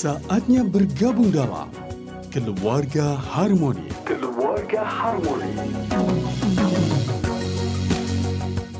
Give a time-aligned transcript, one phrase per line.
[0.00, 1.68] Saatnya bergabung dalam
[2.32, 3.84] Keluarga Harmoni.
[4.08, 5.52] Keluarga Harmoni.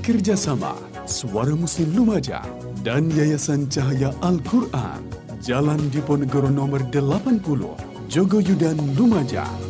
[0.00, 0.72] Kerjasama
[1.04, 2.48] Suara Muslim Lumajang
[2.80, 5.04] dan Yayasan Cahaya Al-Quran.
[5.45, 7.77] Jalan Diponegoro nomor 80,
[8.09, 9.70] Jogoyudan, Lumajang.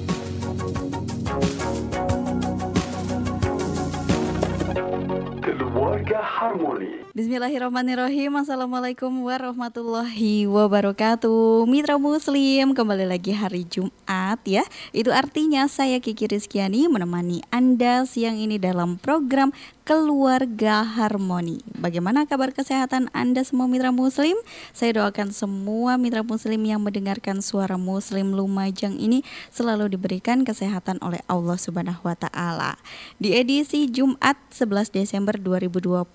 [7.21, 8.33] Bismillahirrahmanirrahim.
[8.33, 11.69] Assalamualaikum warahmatullahi wabarakatuh.
[11.69, 14.65] Mitra Muslim kembali lagi hari Jumat ya.
[14.97, 19.53] Itu artinya saya Kiki Rizkyani menemani Anda siang ini dalam program
[19.91, 24.39] Keluarga Harmoni Bagaimana kabar kesehatan Anda semua Mitra Muslim?
[24.71, 31.19] Saya doakan semua Mitra Muslim yang mendengarkan suara Muslim Lumajang ini Selalu diberikan kesehatan oleh
[31.27, 32.79] Allah Subhanahu Wa Taala.
[33.19, 36.07] Di edisi Jumat 11 Desember 2020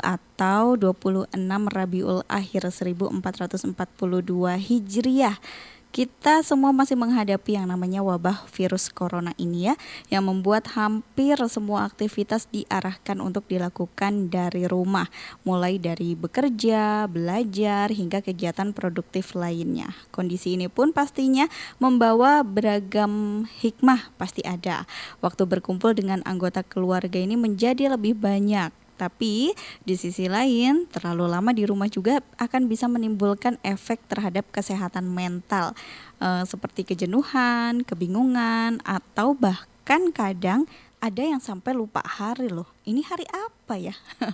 [0.00, 1.28] atau 26
[1.68, 3.76] Rabiul Akhir 1442
[4.56, 5.36] Hijriah.
[5.88, 9.74] Kita semua masih menghadapi yang namanya wabah virus corona ini ya
[10.12, 15.08] yang membuat hampir semua aktivitas diarahkan untuk dilakukan dari rumah
[15.48, 19.96] mulai dari bekerja, belajar hingga kegiatan produktif lainnya.
[20.12, 21.48] Kondisi ini pun pastinya
[21.80, 24.84] membawa beragam hikmah pasti ada.
[25.24, 29.54] Waktu berkumpul dengan anggota keluarga ini menjadi lebih banyak tapi
[29.86, 35.78] di sisi lain, terlalu lama di rumah juga akan bisa menimbulkan efek terhadap kesehatan mental,
[36.18, 40.66] e, seperti kejenuhan, kebingungan, atau bahkan kadang
[40.98, 42.66] ada yang sampai lupa hari loh.
[42.88, 43.92] Ini hari apa ya?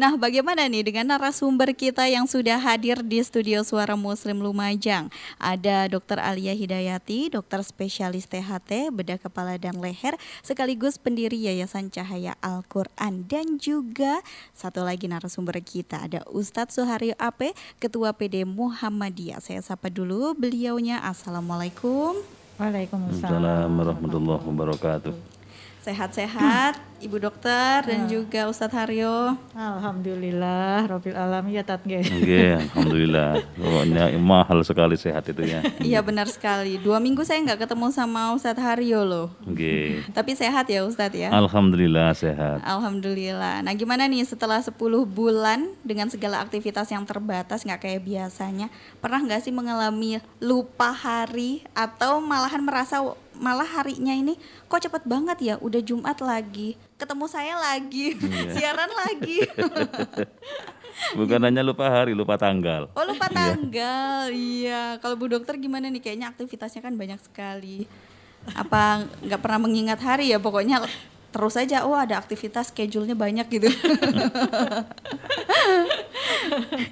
[0.00, 5.06] nah, bagaimana nih dengan narasumber kita yang sudah hadir di studio Suara Muslim Lumajang?
[5.38, 6.18] Ada Dr.
[6.18, 13.62] Alia Hidayati, dokter spesialis THT, bedah kepala dan leher, sekaligus pendiri Yayasan Cahaya Al-Qur'an dan
[13.62, 14.18] juga
[14.50, 19.38] satu lagi narasumber kita ada Ustadz Suharyo AP, Ketua PD Muhammadiyah.
[19.38, 20.98] Saya sapa dulu beliaunya.
[21.06, 22.18] Assalamualaikum.
[22.58, 25.31] Waalaikumsalam warahmatullahi wabarakatuh.
[25.82, 29.34] Sehat-sehat, Ibu Dokter dan juga Ustadz Haryo.
[29.50, 33.42] Alhamdulillah, Robil Alam ya Tat Oke, Alhamdulillah.
[33.58, 35.58] Pokoknya mahal sekali sehat itu ya.
[35.82, 36.78] Iya benar sekali.
[36.78, 39.34] Dua minggu saya nggak ketemu sama Ustadz Haryo loh.
[39.42, 40.06] Oke.
[40.14, 41.34] Tapi sehat ya Ustadz ya.
[41.34, 42.62] Alhamdulillah sehat.
[42.62, 43.66] Alhamdulillah.
[43.66, 44.78] Nah gimana nih setelah 10
[45.10, 48.70] bulan dengan segala aktivitas yang terbatas nggak kayak biasanya,
[49.02, 53.02] pernah nggak sih mengalami lupa hari atau malahan merasa
[53.38, 54.36] malah harinya ini
[54.68, 55.54] kok cepet banget ya?
[55.60, 56.76] Udah Jumat lagi.
[56.98, 58.16] Ketemu saya lagi.
[58.16, 58.52] Iya.
[58.56, 59.38] siaran lagi.
[61.18, 62.92] Bukan hanya lupa hari lupa tanggal.
[62.92, 63.36] Oh lupa iya.
[63.36, 64.22] tanggal.
[64.30, 64.82] Iya.
[65.00, 66.02] Kalau Bu Dokter gimana nih?
[66.04, 67.88] Kayaknya aktivitasnya kan banyak sekali.
[68.52, 70.38] Apa nggak pernah mengingat hari ya?
[70.42, 70.82] Pokoknya
[71.32, 73.72] terus aja oh ada aktivitas schedule-nya banyak gitu.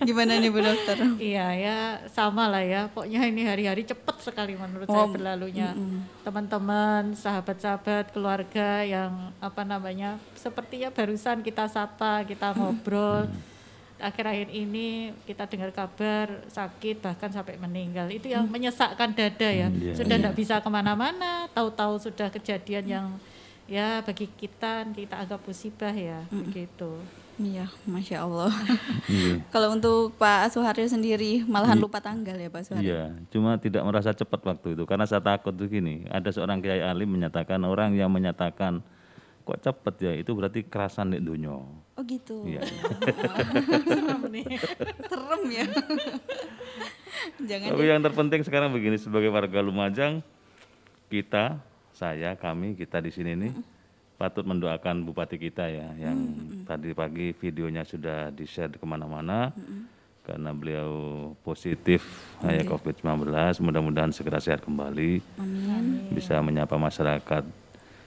[0.09, 0.97] Gimana nih Bu Dokter?
[1.21, 1.77] Iya ya
[2.09, 2.89] sama lah ya.
[2.89, 5.77] Pokoknya ini hari-hari cepet sekali menurut oh, saya berlalunya.
[6.25, 13.28] Teman-teman, sahabat-sahabat, keluarga yang apa namanya sepertinya barusan kita sapa, kita ngobrol.
[14.01, 19.69] Akhir-akhir ini kita dengar kabar sakit bahkan sampai meninggal itu yang menyesakkan dada ya.
[19.69, 20.41] Yeah, sudah tidak yeah.
[20.41, 23.07] bisa ke mana-mana, tahu-tahu sudah kejadian yang
[23.71, 26.43] ya bagi kita kita agak musibah ya mm.
[26.43, 26.91] begitu.
[27.41, 28.53] Iya, masya Allah.
[29.11, 29.43] Iya.
[29.51, 31.83] Kalau untuk Pak Suharyo sendiri malahan iya.
[31.83, 32.85] lupa tanggal ya Pak Suharyo.
[32.85, 36.05] Iya, cuma tidak merasa cepat waktu itu karena saya takut tuh gini.
[36.13, 38.85] Ada seorang kiai alim menyatakan orang yang menyatakan
[39.43, 41.59] kok cepet ya itu berarti kerasan di dunia.
[41.59, 42.47] Oh gitu.
[42.47, 42.63] Iya.
[43.89, 44.47] Serem nih.
[45.09, 45.67] Serem ya.
[47.51, 47.91] Jangan Tapi ya.
[47.97, 50.23] yang terpenting sekarang begini sebagai warga Lumajang
[51.11, 51.59] kita
[52.00, 53.53] saya kami kita di sini nih
[54.16, 56.65] patut mendoakan bupati kita ya yang mm-hmm.
[56.65, 59.81] tadi pagi videonya sudah di share ke mana-mana mm-hmm.
[60.25, 60.93] karena beliau
[61.44, 62.00] positif
[62.41, 62.60] okay.
[62.60, 63.28] ya COVID-19
[63.60, 66.09] mudah-mudahan segera sehat kembali Amin.
[66.16, 67.44] bisa menyapa masyarakat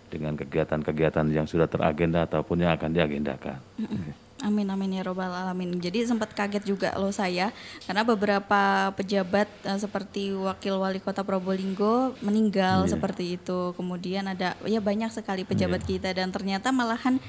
[0.09, 3.57] dengan kegiatan-kegiatan yang sudah teragenda ataupun yang akan diagendakan.
[3.81, 4.22] Mm-hmm.
[4.43, 5.79] Amin amin ya robbal alamin.
[5.79, 7.55] Jadi sempat kaget juga loh saya
[7.87, 12.91] karena beberapa pejabat uh, seperti wakil wali kota Probolinggo meninggal yeah.
[12.91, 13.71] seperti itu.
[13.79, 15.91] Kemudian ada ya banyak sekali pejabat yeah.
[15.95, 17.23] kita dan ternyata malahan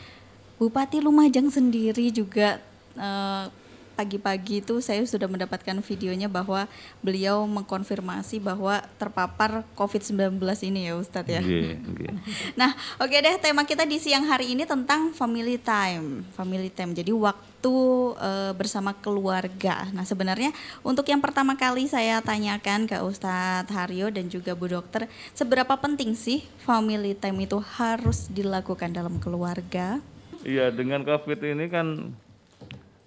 [0.59, 2.59] Bupati Lumajang sendiri juga
[2.99, 3.47] uh,
[3.94, 6.67] pagi-pagi itu saya sudah mendapatkan videonya bahwa
[7.00, 11.41] beliau mengkonfirmasi bahwa terpapar COVID-19 ini ya Ustadz ya.
[11.41, 12.11] Okay, okay.
[12.58, 16.26] nah oke okay deh tema kita di siang hari ini tentang family time.
[16.35, 17.75] Family time jadi waktu
[18.19, 19.87] e, bersama keluarga.
[19.94, 20.50] Nah sebenarnya
[20.82, 26.19] untuk yang pertama kali saya tanyakan ke Ustadz Haryo dan juga Bu Dokter seberapa penting
[26.19, 30.02] sih family time itu harus dilakukan dalam keluarga?
[30.44, 32.12] Iya dengan COVID ini kan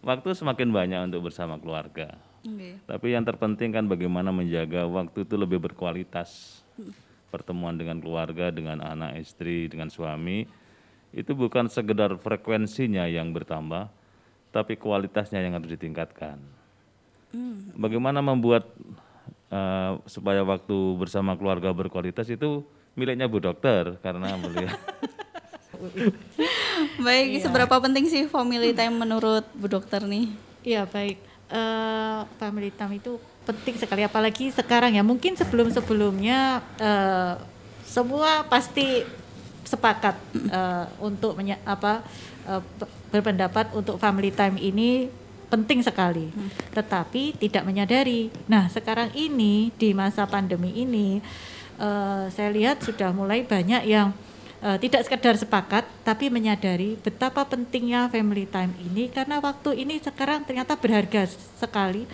[0.08, 2.16] waktu semakin banyak untuk bersama keluarga.
[2.48, 2.80] Okay.
[2.88, 6.64] Tapi yang terpenting kan bagaimana menjaga waktu itu lebih berkualitas.
[7.28, 10.48] Pertemuan dengan keluarga, dengan anak, istri, dengan suami
[11.12, 13.92] itu bukan sekedar frekuensinya yang bertambah,
[14.56, 16.40] tapi kualitasnya yang harus ditingkatkan.
[17.36, 17.76] Hmm.
[17.76, 18.68] Bagaimana membuat
[19.52, 22.64] uh, supaya waktu bersama keluarga berkualitas itu
[22.96, 24.72] miliknya Bu Dokter karena beliau.
[27.06, 27.42] baik, iya.
[27.44, 30.30] seberapa penting sih family time menurut Bu Dokter nih?
[30.66, 33.16] Iya baik uh, family time itu
[33.48, 37.40] penting sekali apalagi sekarang ya mungkin sebelum sebelumnya uh,
[37.88, 39.08] semua pasti
[39.64, 40.16] sepakat
[40.52, 42.04] uh, untuk menya, apa
[42.48, 42.64] uh,
[43.12, 45.12] berpendapat untuk family time ini
[45.48, 46.76] penting sekali hmm.
[46.76, 51.24] tetapi tidak menyadari nah sekarang ini di masa pandemi ini
[51.80, 54.12] uh, saya lihat sudah mulai banyak yang
[54.62, 60.46] uh, tidak sekedar sepakat tapi menyadari betapa pentingnya family time ini karena waktu ini sekarang
[60.46, 62.08] ternyata berharga sekali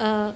[0.00, 0.30] uh,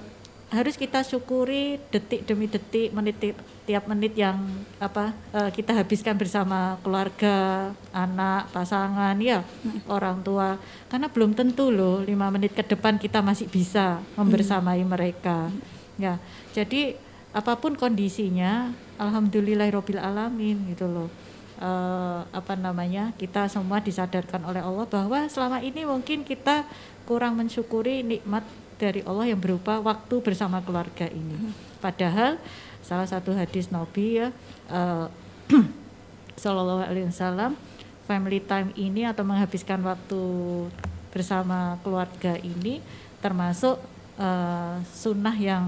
[0.48, 3.36] harus kita syukuri detik demi detik menit
[3.68, 4.40] tiap menit yang
[4.80, 9.84] apa uh, kita habiskan bersama keluarga anak pasangan ya hmm.
[9.92, 10.56] orang tua
[10.88, 14.88] karena belum tentu loh lima menit ke depan kita masih bisa membersamai hmm.
[14.88, 15.52] mereka
[16.00, 16.16] ya
[16.56, 16.96] jadi
[17.36, 21.08] apa pun kondisinya alhamdulillahirobbil alamin gitu loh
[21.62, 26.66] uh, apa namanya kita semua disadarkan oleh Allah bahwa selama ini mungkin kita
[27.04, 28.46] kurang mensyukuri nikmat
[28.78, 31.50] dari Allah yang berupa waktu bersama keluarga ini.
[31.82, 32.38] Padahal
[32.86, 34.30] salah satu hadis Nabi ya
[34.70, 35.06] uh,
[36.38, 37.58] Sallallahu Alaihi Wasallam
[38.06, 40.22] family time ini atau menghabiskan waktu
[41.10, 42.80] bersama keluarga ini
[43.18, 43.82] termasuk
[44.16, 45.66] uh, sunnah yang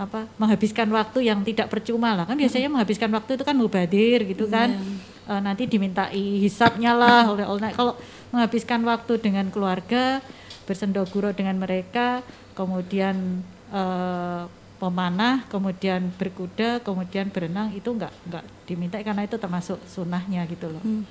[0.00, 4.48] apa menghabiskan waktu yang tidak percuma lah kan biasanya menghabiskan waktu itu kan mubadir gitu
[4.48, 4.82] kan yeah.
[5.28, 5.38] Iya.
[5.38, 7.94] uh, nanti dimintai hisapnya lah oleh Allah kalau
[8.32, 10.24] menghabiskan waktu dengan keluarga
[10.64, 12.24] bersendoguro dengan mereka
[12.56, 14.48] kemudian uh,
[14.82, 20.82] pemanah kemudian berkuda kemudian berenang itu enggak enggak diminta karena itu termasuk sunnahnya gitu loh
[20.82, 21.04] hmm.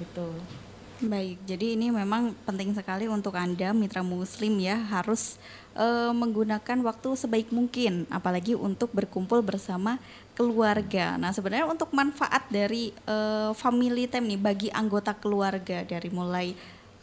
[0.00, 0.28] itu
[1.00, 5.40] Baik, jadi ini memang penting sekali untuk Anda mitra muslim ya harus
[5.74, 9.98] e, menggunakan waktu sebaik mungkin apalagi untuk berkumpul bersama
[10.34, 11.20] keluarga.
[11.20, 13.16] Nah, sebenarnya untuk manfaat dari e,
[13.54, 16.54] family time nih bagi anggota keluarga dari mulai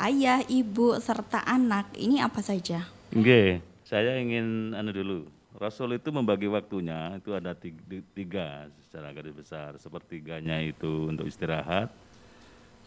[0.01, 2.85] ayah, ibu serta anak ini apa saja?
[3.13, 5.19] Oke, saya ingin anu dulu.
[5.57, 8.47] Rasul itu membagi waktunya itu ada tiga, tiga
[8.85, 9.73] secara garis besar.
[9.81, 11.89] Sepertiganya itu untuk istirahat,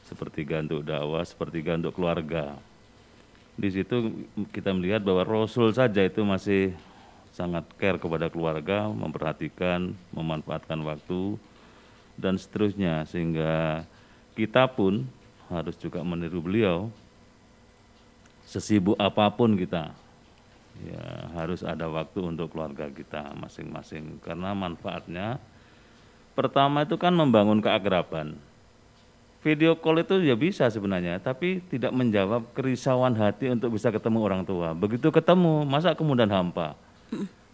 [0.06, 2.54] sepertiga untuk dakwah, sepertiga untuk keluarga.
[3.60, 4.24] Di situ
[4.56, 6.72] kita melihat bahwa Rasul saja itu masih
[7.28, 11.36] sangat care kepada keluarga, memperhatikan, memanfaatkan waktu,
[12.16, 13.04] dan seterusnya.
[13.04, 13.84] Sehingga
[14.32, 15.04] kita pun
[15.52, 16.88] harus juga meniru beliau,
[18.48, 19.92] sesibuk apa pun kita,
[20.80, 21.04] ya
[21.36, 24.24] harus ada waktu untuk keluarga kita masing-masing.
[24.24, 25.36] Karena manfaatnya,
[26.32, 28.40] pertama itu kan membangun keakraban
[29.40, 34.42] video call itu ya bisa sebenarnya, tapi tidak menjawab kerisauan hati untuk bisa ketemu orang
[34.44, 34.76] tua.
[34.76, 36.76] Begitu ketemu, masa kemudian hampa.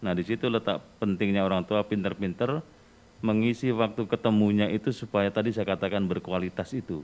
[0.03, 2.61] Nah di situ letak pentingnya orang tua pinter-pinter
[3.23, 7.01] mengisi waktu ketemunya itu supaya tadi saya katakan berkualitas itu.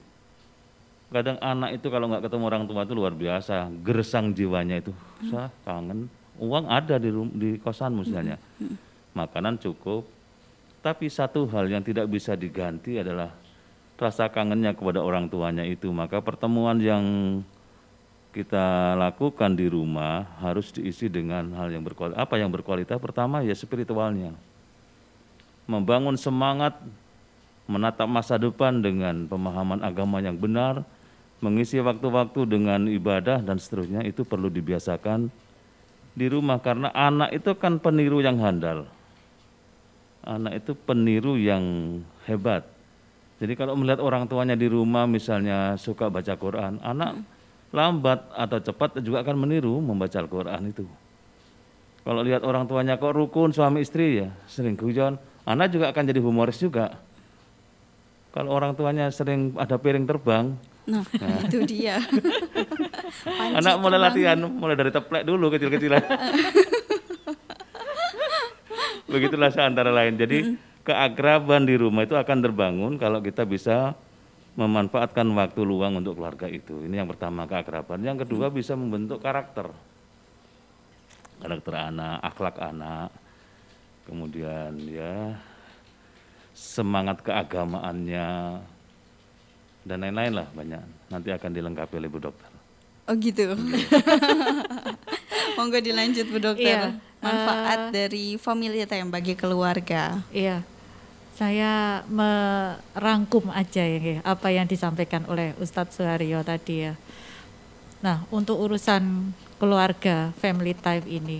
[1.09, 4.93] Kadang anak itu kalau nggak ketemu orang tua itu luar biasa, gersang jiwanya itu,
[5.29, 6.09] saya kangen.
[6.41, 8.41] Uang ada di di kosan misalnya,
[9.13, 10.09] makanan cukup.
[10.81, 13.29] Tapi satu hal yang tidak bisa diganti adalah
[14.03, 17.03] rasa kangennya kepada orang tuanya itu, maka pertemuan yang
[18.33, 22.19] kita lakukan di rumah harus diisi dengan hal yang berkualitas.
[22.19, 22.97] Apa yang berkualitas?
[22.99, 24.33] Pertama ya spiritualnya.
[25.69, 26.75] Membangun semangat
[27.69, 30.83] menatap masa depan dengan pemahaman agama yang benar,
[31.39, 35.31] mengisi waktu-waktu dengan ibadah dan seterusnya itu perlu dibiasakan
[36.13, 38.89] di rumah karena anak itu kan peniru yang handal.
[40.25, 41.63] Anak itu peniru yang
[42.25, 42.72] hebat.
[43.43, 47.27] Jadi kalau melihat orang tuanya di rumah misalnya suka baca Quran, anak
[47.75, 50.87] lambat atau cepat juga akan meniru membaca Al-Quran itu.
[52.07, 56.23] Kalau lihat orang tuanya kok rukun suami istri ya sering guyon, anak juga akan jadi
[56.23, 56.95] humoris juga.
[58.31, 60.55] Kalau orang tuanya sering ada piring terbang,
[60.87, 61.43] nah, nah.
[61.43, 61.99] itu dia.
[63.59, 65.99] anak mulai latihan, mulai dari teplek dulu kecil-kecilan.
[69.11, 70.15] Begitulah seantara lain.
[70.15, 73.95] Jadi mm keakraban di rumah itu akan terbangun kalau kita bisa
[74.53, 76.85] memanfaatkan waktu luang untuk keluarga itu.
[76.85, 78.05] Ini yang pertama keakraban.
[78.05, 79.73] Yang kedua bisa membentuk karakter.
[81.41, 83.09] Karakter anak, akhlak anak.
[84.05, 85.39] Kemudian ya
[86.53, 88.61] semangat keagamaannya
[89.87, 90.83] dan lain-lain lah banyak.
[91.09, 92.51] Nanti akan dilengkapi oleh Bu Dokter.
[93.09, 93.57] Oh gitu.
[95.57, 96.93] Monggo dilanjut Bu Dokter.
[96.93, 100.21] Iya, Manfaat uh, dari family time bagi keluarga.
[100.29, 100.72] Iya.
[101.33, 106.93] Saya merangkum aja ya apa yang disampaikan oleh Ustadz Suharyo tadi ya.
[108.05, 111.39] Nah, untuk urusan keluarga family time ini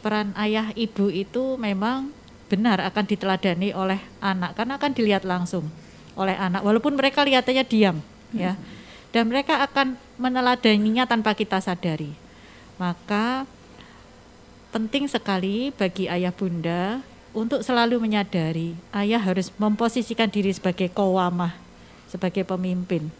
[0.00, 2.10] peran ayah ibu itu memang
[2.48, 5.68] benar akan diteladani oleh anak karena akan dilihat langsung
[6.18, 8.02] oleh anak walaupun mereka lihatnya diam
[8.34, 8.58] ya.
[9.10, 12.14] Dan mereka akan meneladaninya tanpa kita sadari.
[12.78, 13.42] Maka
[14.70, 21.54] penting sekali bagi ayah bunda untuk selalu menyadari ayah harus memposisikan diri sebagai kowamah
[22.10, 23.10] sebagai pemimpin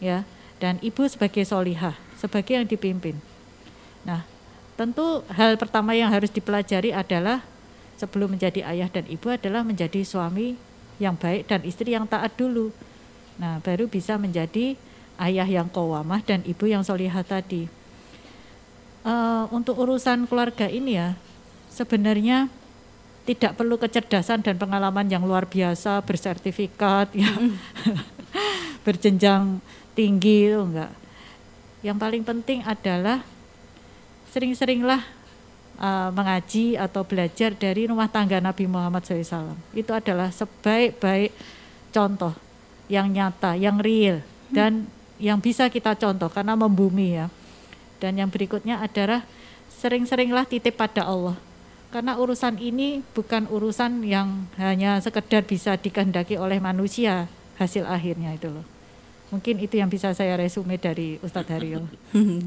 [0.00, 0.24] ya
[0.60, 3.20] dan ibu sebagai solihah sebagai yang dipimpin
[4.04, 4.24] nah
[4.80, 7.44] tentu hal pertama yang harus dipelajari adalah
[8.00, 10.56] sebelum menjadi ayah dan ibu adalah menjadi suami
[10.96, 12.72] yang baik dan istri yang taat dulu.
[13.36, 14.76] Nah, baru bisa menjadi
[15.20, 17.68] ayah yang kawamah dan ibu yang solihah tadi.
[19.00, 21.16] Uh, untuk urusan keluarga ini ya,
[21.72, 22.52] sebenarnya
[23.28, 27.30] tidak perlu kecerdasan dan pengalaman yang luar biasa, bersertifikat, ya,
[28.86, 29.60] berjenjang
[29.92, 30.92] tinggi itu enggak.
[31.80, 33.24] Yang paling penting adalah
[34.32, 35.02] sering-seringlah
[35.80, 39.56] uh, mengaji atau belajar dari rumah tangga Nabi Muhammad SAW.
[39.72, 41.32] Itu adalah sebaik-baik
[41.90, 42.36] contoh
[42.86, 44.86] yang nyata, yang real dan
[45.20, 47.26] yang bisa kita contoh karena membumi ya.
[48.00, 49.24] Dan yang berikutnya adalah
[49.68, 51.36] sering-seringlah titip pada Allah.
[51.90, 57.26] Karena urusan ini bukan urusan yang hanya sekedar bisa dikehendaki oleh manusia
[57.58, 58.66] hasil akhirnya itu loh.
[59.30, 61.86] Mungkin itu yang bisa saya resume dari Ustadz Haryo.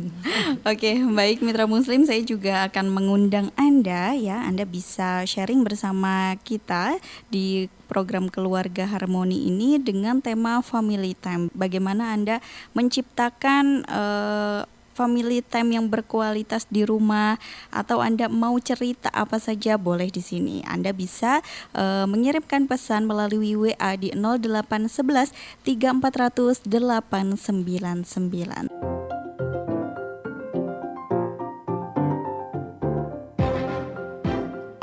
[0.72, 7.00] Oke, baik Mitra Muslim, saya juga akan mengundang Anda ya, Anda bisa sharing bersama kita
[7.32, 11.48] di program Keluarga Harmoni ini dengan tema Family Time.
[11.56, 12.44] Bagaimana Anda
[12.76, 17.42] menciptakan uh, family time yang berkualitas di rumah
[17.74, 20.62] atau Anda mau cerita apa saja boleh di sini.
[20.70, 21.42] Anda bisa
[21.74, 25.34] uh, mengirimkan pesan melalui WA di 0811
[25.66, 28.70] 3400 899.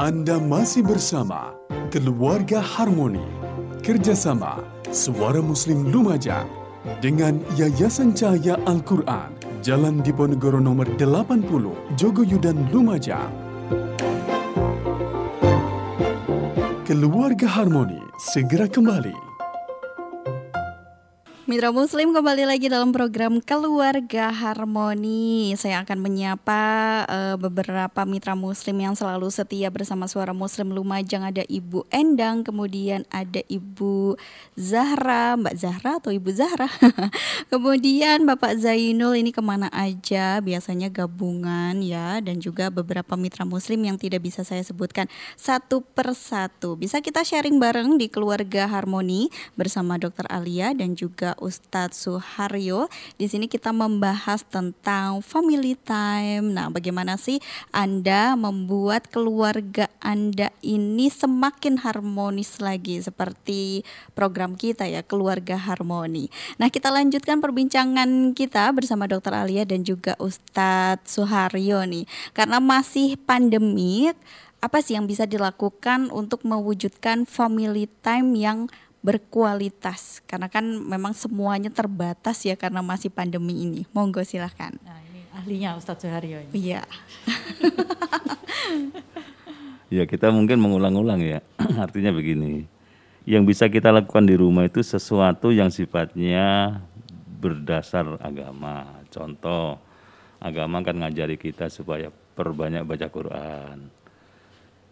[0.00, 1.52] Anda masih bersama
[1.92, 3.22] Keluarga Harmoni
[3.84, 6.48] Kerjasama Suara Muslim Lumajang
[7.04, 13.28] dengan Yayasan Cahaya Al-Quran Jalan Diponegoro nomor 80, Jogoyudan, Lumajang.
[16.88, 19.29] Keluarga Harmoni segera kembali.
[21.50, 25.50] Mitra Muslim kembali lagi dalam program Keluarga Harmoni.
[25.58, 26.62] Saya akan menyapa
[27.10, 31.26] uh, beberapa mitra Muslim yang selalu setia bersama Suara Muslim Lumajang.
[31.26, 34.14] Ada Ibu Endang, kemudian ada Ibu
[34.54, 36.70] Zahra, Mbak Zahra atau Ibu Zahra.
[37.50, 40.38] kemudian Bapak Zainul ini ke mana aja?
[40.38, 46.78] Biasanya gabungan ya, dan juga beberapa mitra Muslim yang tidak bisa saya sebutkan satu persatu.
[46.78, 50.30] Bisa kita sharing bareng di Keluarga Harmoni bersama Dr.
[50.30, 52.86] Alia dan juga Ustadz Suharyo.
[53.16, 56.52] Di sini kita membahas tentang family time.
[56.52, 57.40] Nah, bagaimana sih
[57.72, 63.82] Anda membuat keluarga Anda ini semakin harmonis lagi seperti
[64.12, 66.28] program kita ya, Keluarga Harmoni.
[66.60, 69.32] Nah, kita lanjutkan perbincangan kita bersama Dr.
[69.32, 72.04] Alia dan juga Ustadz Suharyo nih.
[72.36, 74.14] Karena masih pandemik,
[74.60, 78.68] apa sih yang bisa dilakukan untuk mewujudkan family time yang
[79.00, 83.88] berkualitas karena kan memang semuanya terbatas ya karena masih pandemi ini.
[83.96, 84.76] Monggo silahkan.
[84.84, 86.44] Nah ini ahlinya Ustadz Suharyo.
[86.52, 86.84] Iya.
[89.96, 91.40] ya kita mungkin mengulang-ulang ya.
[91.84, 92.68] Artinya begini,
[93.24, 96.80] yang bisa kita lakukan di rumah itu sesuatu yang sifatnya
[97.40, 99.00] berdasar agama.
[99.08, 99.80] Contoh,
[100.44, 103.88] agama kan ngajari kita supaya perbanyak baca Quran.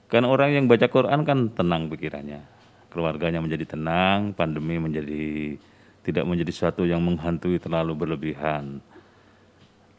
[0.09, 2.58] Kan orang yang baca Quran kan tenang pikirannya
[2.89, 5.57] keluarganya menjadi tenang, pandemi menjadi
[6.05, 8.81] tidak menjadi sesuatu yang menghantui terlalu berlebihan.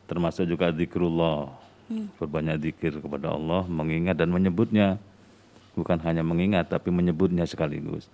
[0.09, 1.53] Termasuk juga zikrullah,
[1.93, 2.17] hmm.
[2.17, 4.97] berbanyak zikir kepada Allah, mengingat dan menyebutnya.
[5.77, 8.09] Bukan hanya mengingat, tapi menyebutnya sekaligus.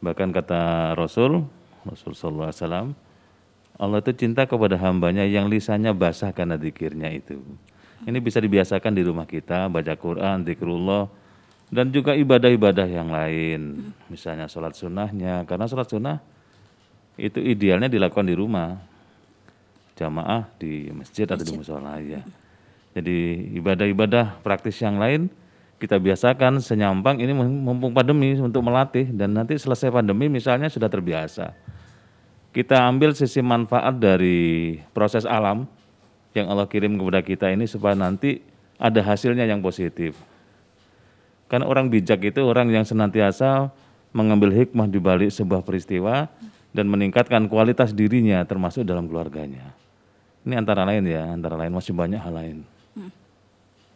[0.00, 1.44] Bahkan kata Rasul,
[1.82, 2.88] Rasul Sallallahu Alaihi Wasallam,
[3.76, 7.42] Allah itu cinta kepada hambanya yang lisannya basah karena zikirnya itu.
[8.06, 11.10] Ini bisa dibiasakan di rumah kita, baca Quran, zikrullah,
[11.66, 16.18] dan juga ibadah-ibadah yang lain, misalnya sholat sunnahnya, karena sholat sunnah
[17.18, 18.78] itu idealnya dilakukan di rumah,
[19.98, 22.22] jamaah di masjid, atau di musola ya.
[22.96, 25.28] Jadi ibadah-ibadah praktis yang lain
[25.76, 31.52] kita biasakan senyampang ini mumpung pandemi untuk melatih dan nanti selesai pandemi misalnya sudah terbiasa.
[32.56, 35.68] Kita ambil sisi manfaat dari proses alam
[36.32, 38.40] yang Allah kirim kepada kita ini supaya nanti
[38.80, 40.16] ada hasilnya yang positif.
[41.46, 43.70] Karena orang bijak itu orang yang senantiasa
[44.10, 46.26] mengambil hikmah di balik sebuah peristiwa
[46.74, 49.72] dan meningkatkan kualitas dirinya termasuk dalam keluarganya.
[50.46, 52.75] Ini antara lain ya, antara lain masih banyak hal lain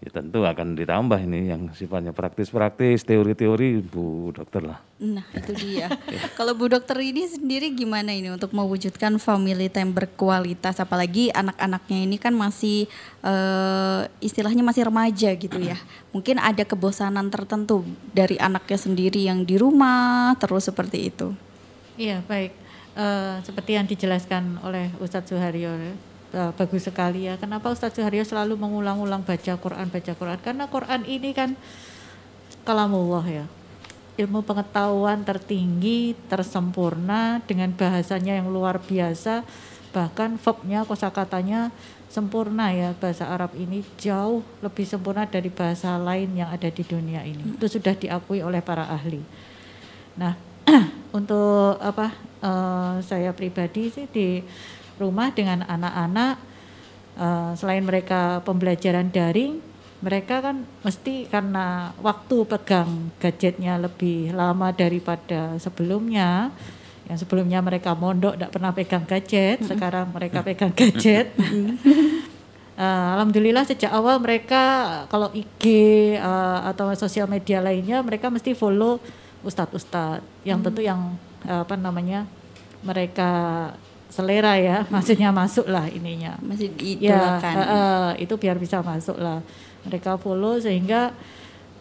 [0.00, 4.80] ya tentu akan ditambah ini yang sifatnya praktis-praktis, teori-teori Bu Dokter lah.
[4.96, 5.92] Nah itu dia.
[6.40, 12.16] Kalau Bu Dokter ini sendiri gimana ini untuk mewujudkan family time berkualitas, apalagi anak-anaknya ini
[12.16, 12.88] kan masih
[13.20, 15.76] uh, istilahnya masih remaja gitu ya.
[16.16, 17.84] Mungkin ada kebosanan tertentu
[18.16, 21.36] dari anaknya sendiri yang di rumah terus seperti itu.
[22.00, 22.56] Iya baik.
[22.96, 25.76] Uh, seperti yang dijelaskan oleh Ustadz Suharyo
[26.34, 27.38] uh, bagus sekali ya.
[27.38, 30.38] Kenapa Ustadz Suharyo selalu mengulang-ulang baca Quran, baca Quran?
[30.42, 31.54] Karena Quran ini kan
[32.62, 33.46] kalamullah ya.
[34.20, 39.46] Ilmu pengetahuan tertinggi, tersempurna dengan bahasanya yang luar biasa.
[39.90, 41.72] Bahkan verbnya, kosakatanya
[42.12, 42.92] sempurna ya.
[42.98, 47.56] Bahasa Arab ini jauh lebih sempurna dari bahasa lain yang ada di dunia ini.
[47.56, 49.24] Itu sudah diakui oleh para ahli.
[50.20, 50.36] Nah,
[51.18, 52.12] untuk apa
[52.44, 54.44] uh, saya pribadi sih di
[55.00, 56.34] rumah dengan anak-anak
[57.16, 65.60] uh, selain mereka pembelajaran daring mereka kan mesti karena waktu pegang gadgetnya lebih lama daripada
[65.60, 66.48] sebelumnya.
[67.04, 71.32] Yang sebelumnya mereka mondok tidak pernah pegang gadget sekarang mereka pegang gadget.
[72.80, 75.68] Uh, alhamdulillah sejak awal mereka kalau IG
[76.16, 78.96] uh, eh, atau sosial media lainnya mereka mesti follow
[79.44, 80.24] ustadz-ustadz.
[80.48, 81.12] Yang tentu yang
[81.44, 82.24] uh, apa namanya
[82.80, 83.28] mereka
[84.10, 86.36] selera ya, maksudnya masuk lah ininya.
[86.42, 87.54] Masih diidolakan.
[87.54, 89.40] Ya, uh, itu biar bisa masuk lah.
[89.86, 91.14] Mereka follow sehingga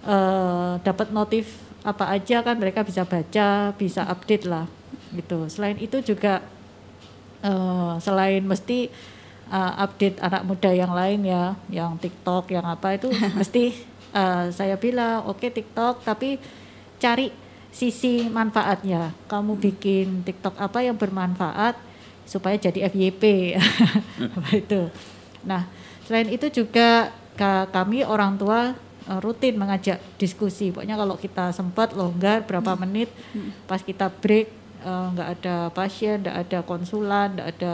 [0.05, 4.69] uh, dapat notif apa aja kan mereka bisa baca, bisa update lah
[5.11, 5.49] gitu.
[5.49, 6.45] Selain itu juga
[7.41, 8.93] uh, selain mesti
[9.49, 13.73] uh, update anak muda yang lain ya, yang TikTok, yang apa itu mesti
[14.13, 16.37] uh, saya bilang oke okay, TikTok tapi
[17.01, 17.33] cari
[17.73, 19.17] sisi manfaatnya.
[19.25, 21.88] Kamu bikin TikTok apa yang bermanfaat
[22.29, 23.57] supaya jadi FYP
[24.37, 24.81] apa itu.
[25.41, 25.65] Nah,
[26.05, 27.09] selain itu juga
[27.73, 28.77] kami orang tua
[29.09, 30.69] eh, rutin mengajak diskusi.
[30.69, 32.81] Pokoknya kalau kita sempat longgar berapa hmm.
[32.85, 33.65] menit hmm.
[33.65, 34.53] pas kita break
[34.85, 37.73] eh, nggak uh, ada pasien, nggak ada konsulan, nggak ada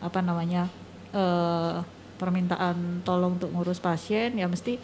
[0.00, 0.70] apa namanya
[1.12, 1.84] uh,
[2.16, 4.80] permintaan tolong untuk ngurus pasien, ya mesti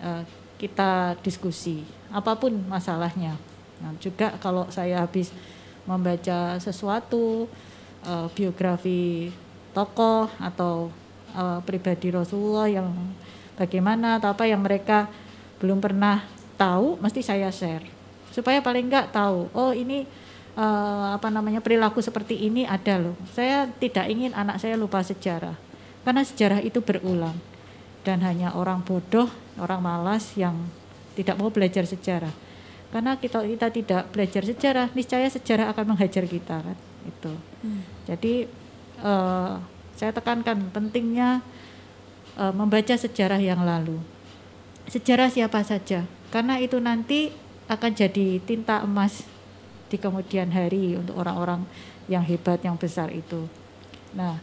[0.00, 0.22] uh,
[0.56, 1.82] kita diskusi
[2.14, 3.36] apa pun masalahnya.
[3.82, 5.34] Nah, juga kalau saya habis
[5.84, 7.50] membaca sesuatu
[8.04, 9.32] uh, biografi
[9.74, 10.88] tokoh atau
[11.34, 12.88] uh, pribadi Rasulullah yang
[13.58, 15.10] bagaimana atau apa yang mereka
[15.58, 16.22] belum pernah
[16.54, 17.84] tahu mesti saya share.
[18.30, 20.06] Supaya paling enggak tahu oh ini
[20.54, 23.16] uh, apa namanya perilaku seperti ini ada loh.
[23.34, 25.58] Saya tidak ingin anak saya lupa sejarah
[26.06, 27.36] karena sejarah itu berulang.
[28.04, 30.68] Dan hanya orang bodoh orang malas yang
[31.16, 32.32] tidak mau belajar sejarah.
[32.92, 37.32] Karena kita kita tidak belajar sejarah niscaya sejarah akan menghajar kita kan itu.
[37.62, 37.82] Hmm.
[38.08, 38.48] Jadi
[39.00, 39.60] uh,
[39.94, 41.44] saya tekankan pentingnya
[42.36, 44.00] uh, membaca sejarah yang lalu.
[44.84, 47.32] Sejarah siapa saja, karena itu nanti
[47.64, 49.24] akan jadi tinta emas
[49.88, 51.64] di kemudian hari untuk orang-orang
[52.04, 53.48] yang hebat, yang besar itu.
[54.12, 54.36] Nah,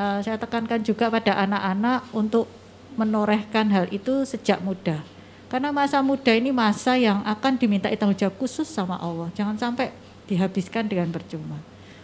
[0.00, 2.48] uh, saya tekankan juga pada anak-anak untuk
[2.96, 5.04] menorehkan hal itu sejak muda.
[5.50, 9.28] Karena masa muda ini masa yang akan diminta tanggung jawab khusus sama Allah.
[9.34, 9.90] Jangan sampai
[10.30, 11.58] dihabiskan dengan percuma.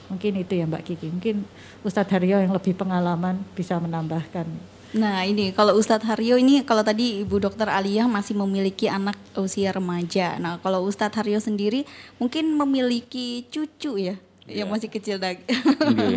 [0.07, 1.09] Mungkin itu ya Mbak Kiki.
[1.11, 1.47] Mungkin
[1.83, 4.47] Ustadz Haryo yang lebih pengalaman bisa menambahkan.
[4.95, 9.75] Nah ini kalau Ustadz Haryo ini kalau tadi Ibu Dokter Aliyah masih memiliki anak usia
[9.75, 10.39] remaja.
[10.39, 11.85] Nah kalau Ustadz Haryo sendiri
[12.23, 14.17] mungkin memiliki cucu ya
[14.49, 14.63] yeah.
[14.63, 16.17] yang masih kecil lagi okay.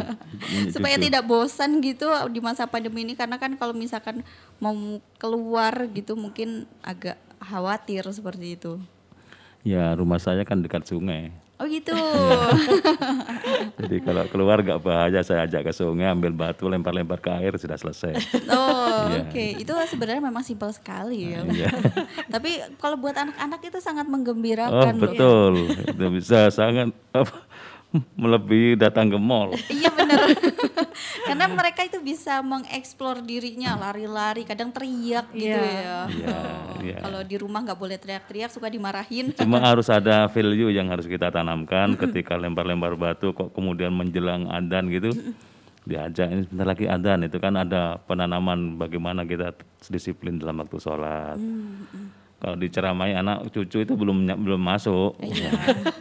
[0.69, 1.05] supaya cucu.
[1.09, 4.21] tidak bosan gitu di masa pandemi ini karena kan kalau misalkan
[4.61, 4.73] mau
[5.17, 8.77] keluar gitu mungkin agak khawatir seperti itu
[9.65, 11.91] ya rumah saya kan dekat sungai Oh gitu.
[13.83, 17.75] Jadi kalau keluar gak bahaya saya ajak ke sungai ambil batu lempar-lempar ke air sudah
[17.75, 18.15] selesai.
[18.47, 19.27] Oh yeah.
[19.27, 19.59] oke okay.
[19.59, 21.43] itu sebenarnya memang simpel sekali ya.
[21.43, 21.67] Iya.
[22.33, 24.93] Tapi kalau buat anak-anak itu sangat menggembirakan.
[24.95, 25.83] Oh betul ya.
[25.91, 26.95] itu bisa sangat
[28.15, 29.51] melebihi datang ke mall.
[29.67, 30.31] iya benar.
[31.27, 35.73] Karena mereka itu bisa mengeksplor dirinya, lari-lari, kadang teriak gitu yeah.
[35.79, 35.99] ya.
[36.09, 36.39] Iya,
[36.85, 36.97] iya.
[37.03, 39.31] Kalau di rumah nggak boleh teriak-teriak, suka dimarahin.
[39.35, 44.87] Cuma harus ada value yang harus kita tanamkan ketika lempar-lempar batu kok kemudian menjelang adan
[44.91, 45.11] gitu.
[45.89, 49.57] diajak ini sebentar lagi adan itu kan ada penanaman bagaimana kita
[49.89, 51.39] disiplin dalam waktu sholat.
[51.41, 52.18] Mm, mm.
[52.39, 55.19] Kalau diceramai anak cucu itu belum belum masuk.
[55.19, 55.51] Iya.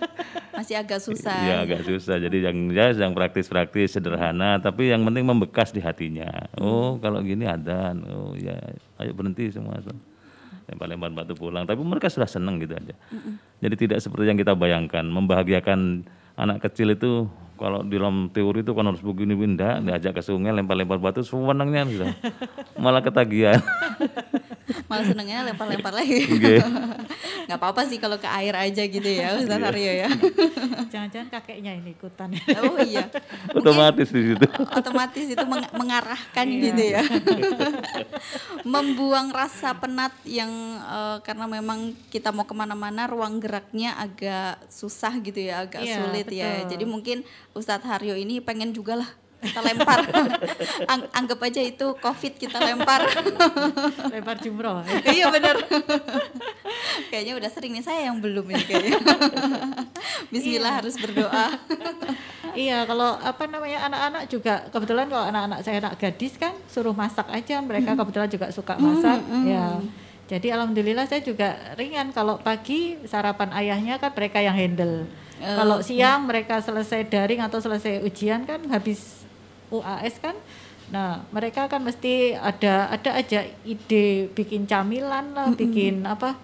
[0.58, 1.38] Masih agak susah.
[1.46, 2.18] Ya agak susah.
[2.18, 6.30] Jadi yang ya yang praktis-praktis sederhana, tapi yang penting membekas di hatinya.
[6.58, 8.58] Oh kalau gini ada, oh ya
[9.02, 9.78] ayo berhenti semua.
[10.66, 11.62] Lempar-lempar batu pulang.
[11.66, 12.94] Tapi mereka sudah senang gitu aja.
[13.62, 15.06] Jadi tidak seperti yang kita bayangkan.
[15.06, 16.06] Membahagiakan
[16.38, 17.26] anak kecil itu
[17.58, 21.82] kalau di dalam teori itu kan harus begini benda diajak ke sungai lempar-lempar batu sewenangnya
[21.90, 22.06] gitu.
[22.82, 23.58] malah ketagihan
[24.86, 26.60] malah senengnya lempar-lempar lagi okay.
[27.48, 29.68] nggak apa-apa sih kalau ke air aja gitu ya Ustaz iya.
[29.72, 30.08] Aryo ya
[30.92, 32.28] jangan-jangan kakeknya ini ikutan
[32.60, 33.08] oh iya
[33.58, 36.60] otomatis di situ otomatis itu meng mengarahkan iya.
[36.68, 37.02] gitu ya
[38.68, 40.52] membuang rasa penat yang
[40.84, 45.96] uh, karena memang kita mau ke mana-mana ruang geraknya agak susah gitu ya agak iya,
[46.04, 46.44] sulit ya.
[46.44, 46.44] betul.
[46.44, 47.18] ya jadi mungkin
[47.56, 50.00] Ustadz Haryo ini pengen juga lah kita lempar.
[50.92, 53.06] Ang anggap aja itu covid kita lempar.
[54.14, 54.82] Lempar jumroh.
[55.06, 55.56] Iya benar
[57.10, 58.98] kayaknya udah sering nih saya yang belum ini kayaknya.
[60.34, 60.78] Bismillah iya.
[60.82, 61.46] harus berdoa.
[62.58, 67.26] Iya kalau apa namanya anak-anak juga kebetulan kalau anak-anak saya anak gadis kan suruh masak
[67.30, 67.62] aja.
[67.62, 69.22] Mereka kebetulan juga suka masak.
[69.22, 69.44] Mm -hmm.
[69.46, 69.66] ya
[70.28, 72.12] jadi alhamdulillah saya juga ringan.
[72.12, 75.08] Kalau pagi sarapan ayahnya kan mereka yang handle.
[75.40, 79.24] Uh, Kalau siang mereka selesai daring atau selesai ujian kan habis
[79.68, 80.36] UAS kan,
[80.88, 86.36] nah mereka kan mesti ada ada aja ide bikin camilan lah, bikin apa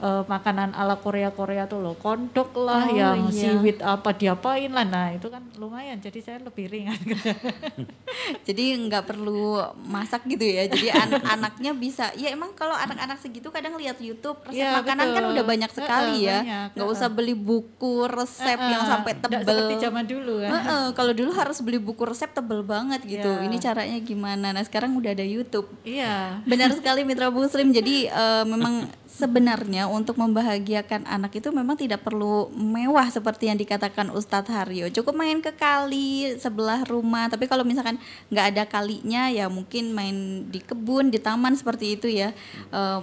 [0.00, 3.54] uh, makanan ala Korea Korea tuh loh kondok lah oh, yang iya.
[3.54, 4.84] siwit apa diapain lah.
[4.84, 6.96] Nah itu kan lumayan jadi saya lebih ringan.
[8.48, 12.10] Jadi nggak perlu masak gitu ya jadi an anaknya bisa.
[12.16, 15.16] Ya emang kalau anak-anak segitu kadang lihat YouTube resep ya, makanan kan betul.
[15.16, 16.38] kan udah banyak sekali uh, uh, ya
[16.72, 20.50] nggak usah beli buku resep uh, uh, yang sampai tebel seperti zaman dulu kan.
[20.50, 23.28] Uh, uh, kalau dulu harus beli buku resep tebel banget gitu.
[23.28, 23.44] Ya.
[23.44, 24.46] ini caranya gimana?
[24.56, 25.68] Nah sekarang udah ada YouTube.
[25.84, 26.40] Iya.
[26.48, 27.70] Benar sekali Mitra Muslim.
[27.74, 34.12] Jadi uh, memang sebenarnya untuk membahagiakan anak itu memang tidak perlu mewah seperti yang dikatakan
[34.12, 34.92] Ustadz Haryo.
[34.92, 37.32] Cukup main ke kali sebelah rumah.
[37.32, 37.96] Tapi kalau misalkan
[38.28, 42.36] nggak ada kalinya ya mungkin main di kebun, di taman seperti itu ya.
[42.68, 43.00] Uh,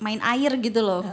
[0.00, 1.04] main air gitu loh.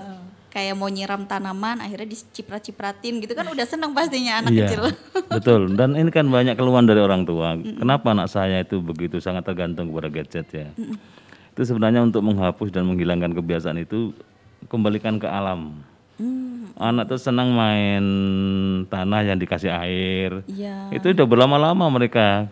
[0.49, 4.81] Kayak mau nyiram tanaman, akhirnya diciprat-cipratin gitu kan udah seneng pastinya anak iya, kecil.
[5.29, 5.61] betul.
[5.77, 7.53] Dan ini kan banyak keluhan dari orang tua.
[7.53, 10.73] Kenapa anak saya itu begitu sangat tergantung kepada gadget ya?
[11.59, 14.15] Itu sebenarnya untuk menghapus dan menghilangkan kebiasaan itu
[14.71, 15.83] kembalikan ke alam.
[16.15, 16.71] Hmm.
[16.79, 17.99] Anak tuh senang main
[18.87, 20.39] tanah yang dikasih air.
[20.47, 20.87] Ya.
[20.87, 22.47] Itu udah berlama-lama mereka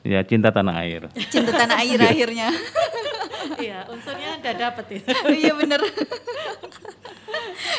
[0.00, 1.12] ya cinta tanah air.
[1.28, 2.48] Cinta tanah air akhirnya.
[3.60, 5.00] Iya, unsurnya udah dapet ya.
[5.40, 5.80] iya bener.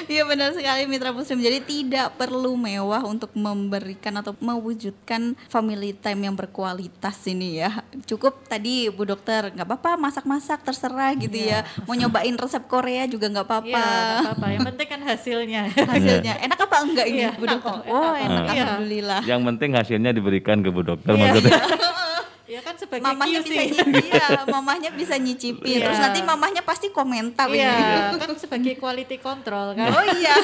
[0.08, 1.39] Iya benar sekali Mitra Muslim.
[1.39, 7.84] Jadi tidak perlu mewah untuk memberikan atau mewujudkan family time yang berkualitas ini ya.
[8.08, 11.63] Cukup tadi Bu Dokter nggak apa-apa masak-masak terserah gitu yeah.
[11.63, 11.84] ya.
[11.88, 13.84] Mau nyobain resep Korea juga nggak apa-apa.
[13.84, 14.45] Iya, apa-apa.
[14.52, 15.63] Yang penting kan hasilnya.
[15.71, 17.88] hasilnya enak apa enggak ini iya, Bu Dokter?
[17.91, 18.56] Oh enak, enak.
[18.56, 19.21] alhamdulillah.
[19.28, 21.21] Yang penting hasilnya diberikan ke Bu Dokter iya.
[21.28, 21.62] maksudnya.
[22.52, 23.48] Ya kan sebagai mamahnya QC.
[23.48, 25.72] bisa nyicipin, ya, mamahnya bisa nyicipin.
[25.72, 25.88] Yeah.
[25.88, 29.88] Terus nanti mamahnya pasti komentar Iya, yeah, kan sebagai quality control kan.
[29.88, 30.36] Oh iya.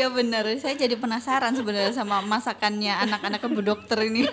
[0.00, 0.48] iya benar.
[0.56, 4.24] Saya jadi penasaran sebenarnya sama masakannya anak-anak Bu Dokter ini.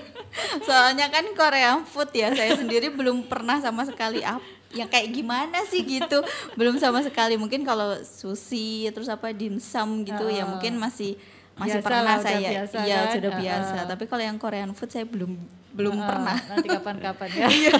[0.63, 5.67] Soalnya kan Korean food ya, saya sendiri belum pernah sama sekali apa yang kayak gimana
[5.67, 6.23] sih gitu
[6.55, 11.19] belum sama sekali mungkin kalau sushi terus apa dimsum gitu uh, ya mungkin masih
[11.59, 13.11] masih biasa pernah lah, saya biasa, ya kan?
[13.11, 15.35] sudah biasa uh, tapi kalau yang Korean food saya belum
[15.71, 16.37] belum uh, pernah.
[16.51, 17.47] Nanti kapan-kapan ya.
[17.61, 17.75] Iya.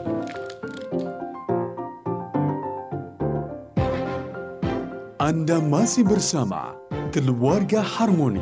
[5.22, 6.74] Anda masih bersama
[7.14, 8.42] Keluarga Harmoni.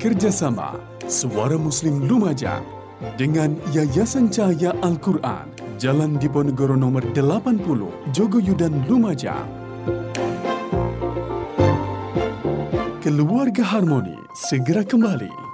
[0.00, 2.64] Kerjasama Suara Muslim Lumajang
[3.20, 5.44] dengan Yayasan Cahaya Al-Quran
[5.76, 9.44] Jalan Diponegoro nomor 80 Jogoyudan Lumajang.
[13.04, 15.45] Keluarga Harmoni segera kembali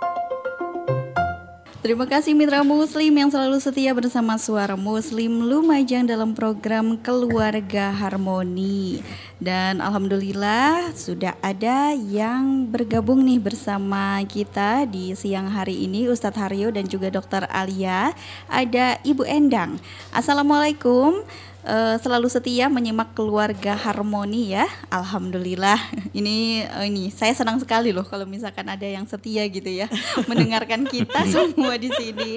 [1.83, 9.03] Terima kasih mitra muslim yang selalu setia bersama suara muslim Lumajang dalam program Keluarga Harmoni.
[9.43, 16.71] Dan alhamdulillah sudah ada yang bergabung nih bersama kita di siang hari ini Ustadz Haryo
[16.71, 18.15] dan juga Dokter Alia.
[18.47, 19.83] Ada Ibu Endang.
[20.15, 21.27] Assalamualaikum
[21.67, 24.67] uh, selalu setia menyimak keluarga harmoni ya.
[24.91, 25.79] Alhamdulillah.
[26.13, 29.89] Ini uh, ini saya senang sekali loh kalau misalkan ada yang setia gitu ya
[30.29, 32.37] mendengarkan kita semua di sini.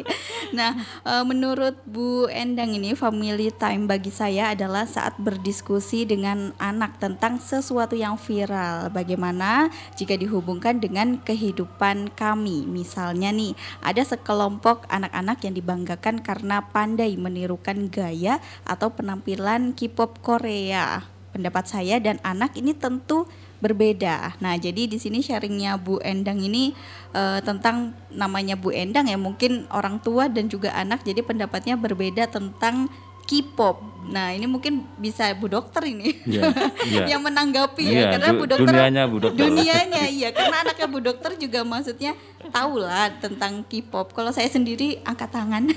[0.55, 7.03] Nah, uh, menurut Bu Endang ini family time bagi saya adalah saat berdiskusi dengan anak
[7.03, 8.87] tentang sesuatu yang viral.
[8.95, 9.67] Bagaimana
[9.99, 12.63] jika dihubungkan dengan kehidupan kami.
[12.63, 20.19] Misalnya nih, ada sekelompok anak-anak yang dibanggakan karena pandai menirukan gaya atau penampilan penampilan K-pop
[20.19, 21.07] Korea.
[21.31, 23.27] Pendapat saya dan anak ini tentu
[23.63, 24.35] berbeda.
[24.43, 26.75] Nah, jadi di sini sharingnya Bu Endang ini
[27.15, 32.27] uh, tentang namanya Bu Endang ya, mungkin orang tua dan juga anak jadi pendapatnya berbeda
[32.27, 32.91] tentang
[33.25, 33.81] K-pop.
[34.11, 36.51] Nah, ini mungkin bisa Bu Dokter ini yeah,
[36.93, 37.07] yeah.
[37.09, 39.41] yang menanggapi yeah, ya, karena Bu Dokter dunianya Bu Dokter.
[39.49, 42.13] Dunianya iya, karena anaknya Bu Dokter juga maksudnya
[42.53, 44.13] tahu lah tentang K-pop.
[44.13, 45.67] Kalau saya sendiri angkat tangan.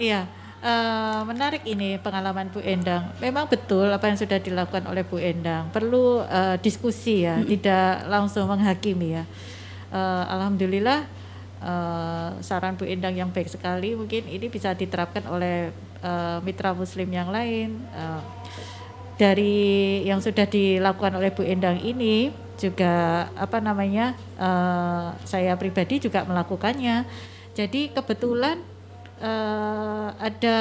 [0.00, 0.26] iya.
[0.64, 3.12] Uh, menarik ini pengalaman Bu Endang.
[3.20, 5.68] Memang betul apa yang sudah dilakukan oleh Bu Endang.
[5.68, 7.44] Perlu uh, diskusi ya, hmm.
[7.44, 9.28] tidak langsung menghakimi ya.
[9.92, 11.04] Uh, Alhamdulillah
[11.60, 13.92] uh, saran Bu Endang yang baik sekali.
[13.92, 15.68] Mungkin ini bisa diterapkan oleh
[16.00, 17.84] uh, mitra Muslim yang lain.
[17.92, 18.24] Uh,
[19.20, 26.24] dari yang sudah dilakukan oleh Bu Endang ini juga apa namanya uh, saya pribadi juga
[26.24, 27.04] melakukannya.
[27.52, 28.72] Jadi kebetulan
[29.24, 30.58] uh, ada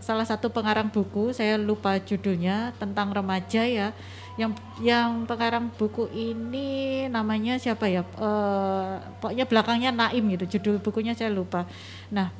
[0.00, 3.92] salah satu pengarang buku saya lupa judulnya tentang remaja ya
[4.40, 11.12] yang yang pengarang buku ini namanya siapa ya uh, pokoknya belakangnya Naim gitu judul bukunya
[11.12, 11.68] saya lupa
[12.08, 12.32] nah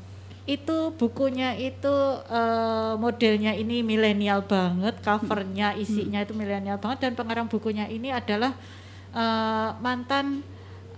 [0.48, 1.92] itu bukunya itu
[2.26, 5.83] uh, modelnya ini milenial banget covernya hmm.
[5.85, 8.57] isinya itu milenial banget dan pengarang bukunya ini adalah
[9.12, 10.40] uh, mantan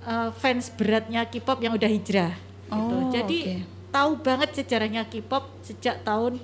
[0.07, 2.71] uh, fans beratnya K-pop yang udah hijrah gitu.
[2.71, 6.41] oh, gitu jadi okay tahu banget sejarahnya K-pop sejak tahun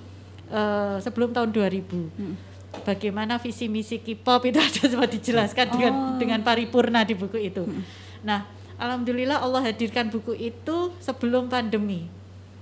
[0.52, 1.88] uh, sebelum tahun 2000.
[1.88, 2.36] Hmm.
[2.84, 5.72] Bagaimana visi misi K-pop itu ada semua dijelaskan oh.
[5.74, 7.64] dengan dengan paripurna di buku itu.
[7.64, 7.82] Hmm.
[8.20, 8.44] Nah,
[8.76, 12.06] alhamdulillah Allah hadirkan buku itu sebelum pandemi.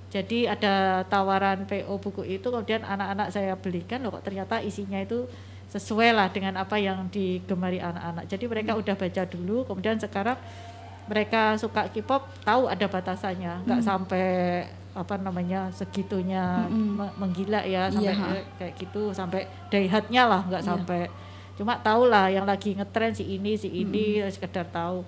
[0.06, 5.26] Jadi ada tawaran PO buku itu kemudian anak-anak saya belikan loh kok ternyata isinya itu
[5.66, 8.24] sesuai lah dengan apa yang digemari anak-anak.
[8.30, 8.80] Jadi mereka hmm.
[8.86, 10.38] udah baca dulu kemudian sekarang
[11.06, 13.88] mereka suka K-pop tahu ada batasannya nggak hmm.
[13.88, 14.26] sampai
[14.96, 17.20] apa namanya segitunya hmm.
[17.20, 18.44] menggila ya sampai yeah.
[18.56, 20.70] kayak gitu sampai daihatnya lah nggak yeah.
[20.72, 21.00] sampai
[21.56, 24.32] cuma tahu lah yang lagi ngetren si ini si ini hmm.
[24.32, 25.04] sekedar tahu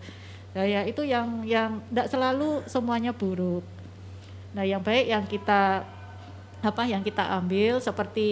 [0.53, 3.65] nah, ya itu yang yang tidak selalu semuanya buruk
[4.53, 5.85] nah yang baik yang kita
[6.59, 8.29] apa yang kita ambil seperti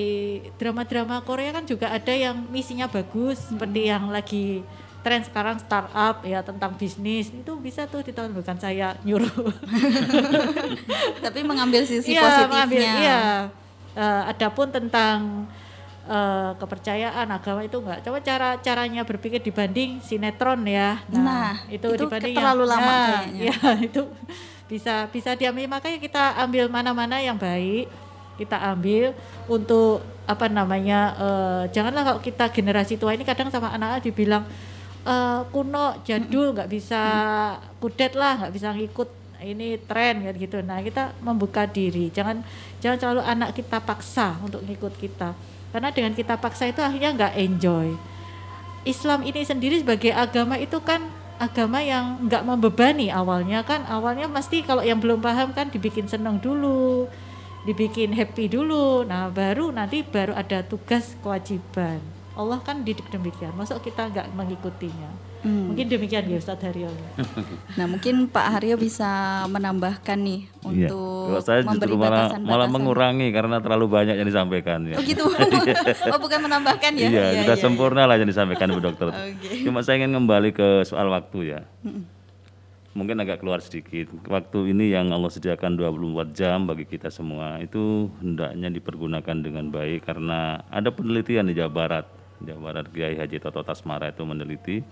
[0.58, 3.48] drama-drama Korea kan juga ada yang misinya bagus hmm.
[3.56, 4.60] seperti yang lagi
[5.06, 9.54] tren sekarang startup ya tentang bisnis itu bisa tuh ditonton bukan saya nyuruh.
[11.24, 12.50] Tapi mengambil sisi ya, positifnya.
[12.50, 13.22] mengambil, iya.
[13.94, 15.46] Uh, adapun tentang
[16.10, 20.98] uh, kepercayaan agama itu enggak coba cara caranya berpikir dibanding sinetron ya.
[21.14, 23.46] Nah, nah itu, itu dibanding terlalu yang, lama nah, kayaknya.
[23.46, 24.02] ya itu
[24.66, 25.70] bisa bisa diambil.
[25.70, 27.86] Makanya kita ambil mana-mana yang baik
[28.36, 29.16] kita ambil
[29.48, 34.44] untuk apa namanya uh, janganlah kalau kita generasi tua ini kadang sama anak-anak dibilang
[35.06, 37.02] uh, kuno jadul nggak bisa
[37.78, 39.08] kudet lah nggak bisa ngikut
[39.40, 40.58] ini tren gitu.
[40.64, 42.10] Nah kita membuka diri.
[42.10, 42.42] Jangan
[42.82, 45.32] jangan selalu anak kita paksa untuk ngikut kita.
[45.70, 47.94] Karena dengan kita paksa itu akhirnya nggak enjoy.
[48.86, 51.04] Islam ini sendiri sebagai agama itu kan
[51.36, 53.62] agama yang nggak membebani awalnya.
[53.62, 57.06] Kan awalnya pasti kalau yang belum paham kan dibikin seneng dulu
[57.68, 59.04] dibikin happy dulu.
[59.04, 65.08] Nah baru nanti baru ada tugas kewajiban Allah kan didik demikian, masuk kita nggak mengikutinya.
[65.40, 65.72] Hmm.
[65.72, 66.92] Mungkin demikian ya Ustadz Haryo.
[67.80, 69.08] nah mungkin Pak Haryo bisa
[69.48, 70.92] menambahkan nih iya.
[70.92, 74.84] untuk Kalau saya memberi malah, batasan, malah mengurangi karena terlalu banyak yang disampaikan.
[74.84, 75.00] Ya.
[75.00, 75.24] Oh gitu,
[76.12, 77.08] oh bukan menambahkan ya?
[77.08, 78.08] Iya, iya sudah iya, sempurna iya.
[78.12, 79.08] lah yang disampaikan Bu Dokter.
[79.08, 79.64] okay.
[79.64, 81.60] Cuma saya ingin kembali ke soal waktu ya.
[81.88, 82.04] Hmm.
[82.92, 84.12] Mungkin agak keluar sedikit.
[84.28, 90.04] Waktu ini yang Allah sediakan 24 jam bagi kita semua itu hendaknya dipergunakan dengan baik
[90.04, 94.84] karena ada penelitian di Jawa Barat Jawa Barat Kiai Haji Toto Tasmara itu meneliti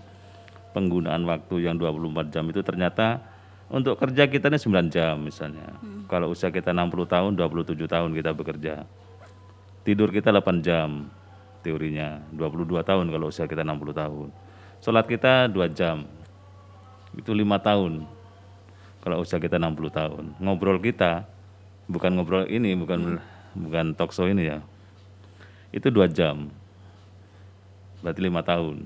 [0.73, 3.21] penggunaan waktu yang 24 jam itu ternyata
[3.71, 5.77] untuk kerja kita ini 9 jam misalnya.
[5.81, 6.05] Hmm.
[6.05, 8.85] Kalau usia kita 60 tahun, 27 tahun kita bekerja.
[9.81, 11.09] Tidur kita 8 jam
[11.65, 14.27] teorinya, 22 tahun kalau usia kita 60 tahun.
[14.85, 16.05] Sholat kita 2 jam,
[17.17, 18.05] itu 5 tahun
[19.01, 20.23] kalau usia kita 60 tahun.
[20.37, 21.25] Ngobrol kita,
[21.89, 23.65] bukan ngobrol ini, bukan hmm.
[23.65, 24.61] bukan talk show ini ya,
[25.73, 26.53] itu dua jam
[28.05, 28.85] berarti lima tahun.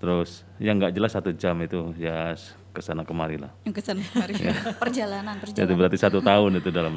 [0.00, 2.32] Terus yang nggak jelas satu jam itu ya
[2.72, 3.52] ke sana kemari lah.
[3.68, 4.32] Yang ke sana kemari.
[4.82, 5.76] perjalanan, Jadi perjalanan.
[5.76, 6.92] berarti satu tahun itu dalam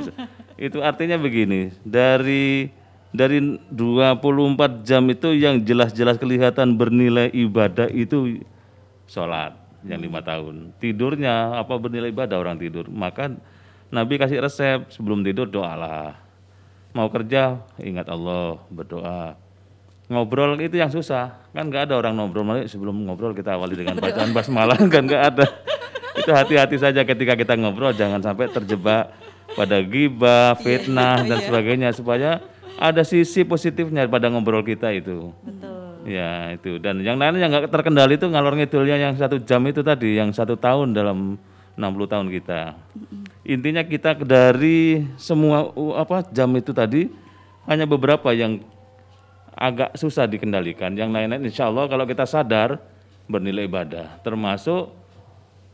[0.55, 2.71] itu artinya begini dari
[3.12, 8.39] dari 24 jam itu yang jelas-jelas kelihatan bernilai ibadah itu
[9.12, 10.71] sholat yang lima tahun.
[10.79, 12.88] Tidurnya apa bernilai ibadah orang tidur?
[12.88, 13.36] Maka
[13.89, 16.15] Nabi kasih resep sebelum tidur doalah.
[16.93, 19.38] Mau kerja ingat Allah berdoa
[20.09, 21.37] ngobrol itu yang susah.
[21.53, 22.43] Kan nggak ada orang ngobrol.
[22.43, 25.45] Mari sebelum ngobrol kita awali dengan bacaan basmalah kan nggak ada.
[26.17, 27.93] Itu hati-hati saja ketika kita ngobrol.
[27.93, 29.13] Jangan sampai terjebak
[29.53, 31.93] pada gibah fitnah dan sebagainya.
[31.93, 32.41] Supaya
[32.81, 35.31] ada sisi positifnya pada ngobrol kita itu.
[35.45, 35.77] Betul.
[36.09, 36.81] ya itu.
[36.81, 40.33] Dan yang lain yang nggak terkendali itu ngalor ngidulnya yang satu jam itu tadi yang
[40.33, 41.37] satu tahun dalam
[41.79, 42.61] 60 tahun kita.
[43.47, 47.07] Intinya kita dari semua apa jam itu tadi
[47.69, 48.59] hanya beberapa yang
[49.59, 50.95] agak susah dikendalikan.
[50.95, 52.79] Yang lain-lain insya Allah kalau kita sadar
[53.27, 54.23] bernilai ibadah.
[54.23, 54.95] Termasuk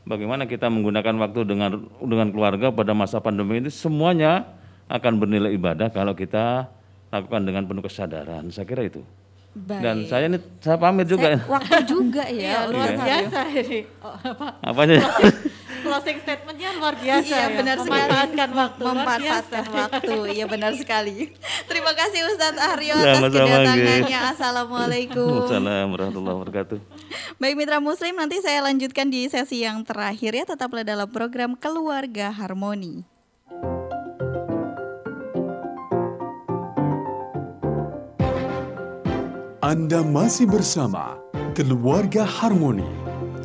[0.04, 1.70] bagaimana kita menggunakan waktu dengan
[2.02, 4.50] dengan keluarga pada masa pandemi ini semuanya
[4.90, 6.66] akan bernilai ibadah kalau kita
[7.14, 8.50] lakukan dengan penuh kesadaran.
[8.50, 9.06] Saya kira itu.
[9.56, 9.80] Baik.
[9.80, 11.32] Dan saya ini saya pamit juga.
[11.32, 12.68] Saya- waktu juga ya.
[12.68, 13.00] Luar Iya.
[13.00, 13.80] biasa ini.
[14.04, 14.48] Oh, apa?
[14.60, 14.98] Apanya?
[15.86, 17.48] Closing statementnya luar biasa Iya ya.
[17.54, 17.94] benar sekali.
[18.02, 18.82] Memanfaatkan waktu.
[18.82, 20.16] Memanfaatkan waktu.
[20.34, 21.16] Iya benar sekali.
[21.70, 24.20] Terima kasih Ustadz Aryo atas kedatangannya.
[24.34, 25.30] Assalamualaikum.
[25.46, 26.78] Waalaikumsalam warahmatullahi wabarakatuh.
[27.38, 32.34] Baik mitra muslim nanti saya lanjutkan di sesi yang terakhir ya tetaplah dalam program Keluarga
[32.34, 33.06] Harmoni.
[39.66, 41.18] Anda masih bersama
[41.58, 42.86] Keluarga Harmoni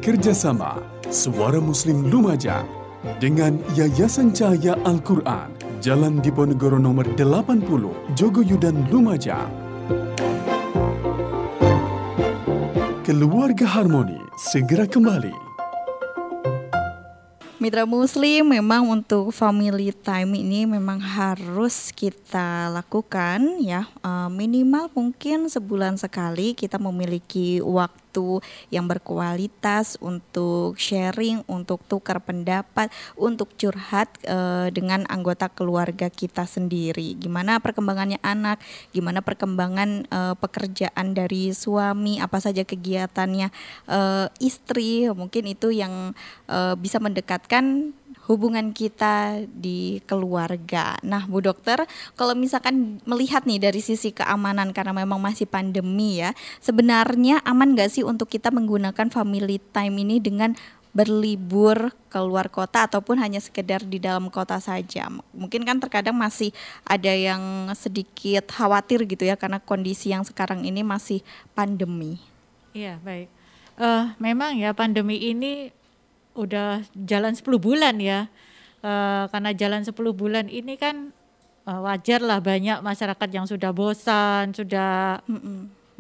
[0.05, 2.71] Kerjasama Suara Muslim Lumajang
[3.19, 5.51] dengan Yayasan Cahaya Al-Quran
[5.83, 7.67] Jalan Diponegoro nomor 80
[8.15, 9.51] Jogoyudan Lumajang.
[13.03, 15.35] Keluarga Harmoni segera kembali.
[17.59, 23.83] Mitra Muslim memang untuk family time ini memang harus kita lakukan ya.
[23.99, 28.00] Eh, minimal mungkin sebulan sekali kita memiliki waktu
[28.75, 37.15] yang berkualitas untuk sharing, untuk tukar pendapat, untuk curhat eh, dengan anggota keluarga kita sendiri.
[37.15, 38.59] Gimana perkembangannya anak,
[38.91, 43.49] gimana perkembangan eh, pekerjaan dari suami, apa saja kegiatannya
[43.87, 46.17] eh, istri, mungkin itu yang
[46.51, 47.95] eh, bisa mendekatkan
[48.31, 50.95] hubungan kita di keluarga.
[51.03, 51.83] Nah, Bu Dokter,
[52.15, 56.31] kalau misalkan melihat nih dari sisi keamanan karena memang masih pandemi ya,
[56.63, 60.55] sebenarnya aman nggak sih untuk kita menggunakan family time ini dengan
[60.91, 65.11] berlibur keluar kota ataupun hanya sekedar di dalam kota saja.
[65.35, 66.55] Mungkin kan terkadang masih
[66.87, 71.23] ada yang sedikit khawatir gitu ya karena kondisi yang sekarang ini masih
[71.55, 72.19] pandemi.
[72.75, 73.31] Iya, baik.
[73.81, 75.73] Eh, memang ya pandemi ini
[76.35, 78.29] udah jalan 10 bulan ya.
[78.81, 81.13] Eh, karena jalan 10 bulan ini kan
[81.69, 85.21] eh, wajar lah banyak masyarakat yang sudah bosan, sudah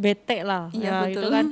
[0.00, 1.32] bete lah Iya, ya itu betul.
[1.32, 1.46] kan.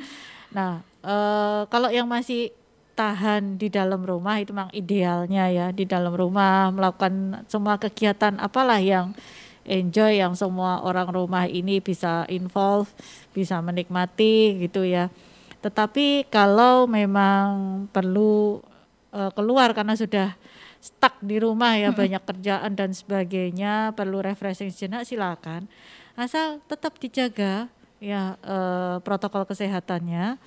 [0.56, 0.72] Nah,
[1.04, 2.50] eh, kalau yang masih
[2.96, 8.82] tahan di dalam rumah itu memang idealnya ya di dalam rumah melakukan semua kegiatan apalah
[8.82, 9.14] yang
[9.62, 12.90] enjoy yang semua orang rumah ini bisa involve,
[13.30, 15.12] bisa menikmati gitu ya.
[15.58, 18.62] Tetapi kalau memang perlu
[19.10, 20.38] eh, keluar karena sudah
[20.78, 25.66] stuck di rumah ya banyak kerjaan dan sebagainya, perlu refreshing sejenak silakan.
[26.14, 27.66] Asal tetap dijaga
[27.98, 30.38] ya eh, protokol kesehatannya.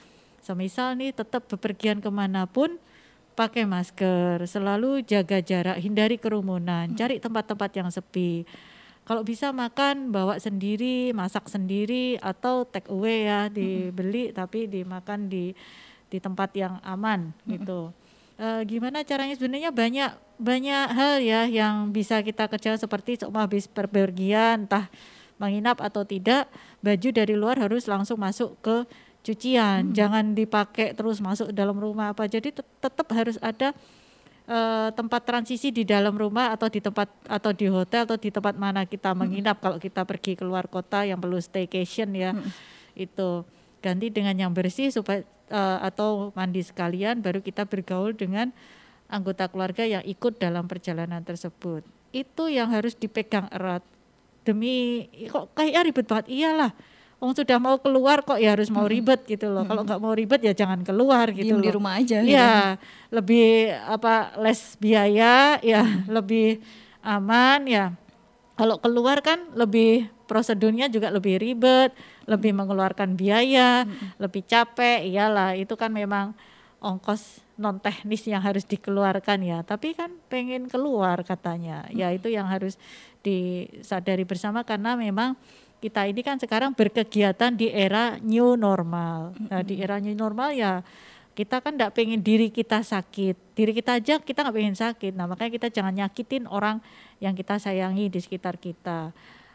[0.41, 2.81] Semisal nih tetap bepergian ke mana pun
[3.37, 8.43] pakai masker, selalu jaga jarak, hindari kerumunan, cari tempat-tempat yang sepi.
[9.11, 15.51] Kalau bisa makan bawa sendiri, masak sendiri atau take away ya, dibeli tapi dimakan di
[16.07, 17.91] di tempat yang aman gitu.
[18.39, 19.35] Eh, gimana caranya?
[19.35, 24.87] Sebenarnya banyak banyak hal ya yang bisa kita kerjakan seperti cuma habis perpergian entah
[25.35, 26.47] menginap atau tidak,
[26.79, 28.87] baju dari luar harus langsung masuk ke
[29.27, 32.31] cucian, jangan dipakai terus masuk dalam rumah apa.
[32.31, 33.75] Jadi tet- tetap harus ada
[34.51, 38.59] eh, tempat transisi di dalam rumah atau di tempat atau di hotel atau di tempat
[38.59, 39.63] mana kita menginap.
[39.63, 42.35] Kalau kita pergi keluar kota yang perlu staycation ya
[42.99, 43.47] itu.
[43.81, 48.53] Ganti dengan yang bersih supaya eh, atau mandi sekalian baru kita bergaul dengan
[49.09, 51.81] anggota keluarga yang ikut dalam perjalanan tersebut.
[52.11, 53.81] Itu yang harus dipegang erat.
[54.45, 56.27] Demi kok kayak ribet banget.
[56.29, 56.90] Iyalah
[57.21, 59.61] Wong sudah mau keluar kok ya harus mau ribet gitu loh.
[59.61, 61.77] Kalau nggak mau ribet ya jangan keluar gitu Diem di loh.
[61.77, 62.33] rumah aja gitu.
[62.33, 62.81] Iya,
[63.13, 66.57] lebih apa less biaya ya, lebih
[67.05, 67.93] aman ya.
[68.57, 71.93] Kalau keluar kan lebih prosedurnya juga lebih ribet,
[72.25, 74.17] lebih mengeluarkan biaya, hmm.
[74.17, 75.05] lebih capek.
[75.05, 76.33] Iyalah, itu kan memang
[76.81, 79.61] ongkos non teknis yang harus dikeluarkan ya.
[79.61, 81.85] Tapi kan pengen keluar katanya.
[81.93, 82.81] Ya itu yang harus
[83.21, 85.37] disadari bersama karena memang
[85.81, 89.33] kita ini kan sekarang berkegiatan di era new normal.
[89.49, 90.85] Nah, di era new normal ya
[91.33, 93.57] kita kan tidak pengen diri kita sakit.
[93.57, 95.13] Diri kita aja kita nggak pengen sakit.
[95.17, 96.83] Nah makanya kita jangan nyakitin orang
[97.17, 99.09] yang kita sayangi di sekitar kita.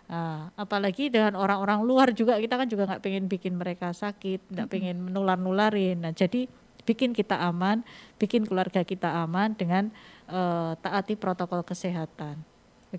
[0.06, 4.70] Nah, apalagi dengan orang-orang luar juga kita kan juga nggak pengen bikin mereka sakit nggak
[4.70, 6.46] pengen menular nularin nah jadi
[6.86, 7.82] bikin kita aman
[8.14, 9.90] bikin keluarga kita aman dengan
[10.30, 12.38] uh, taati protokol kesehatan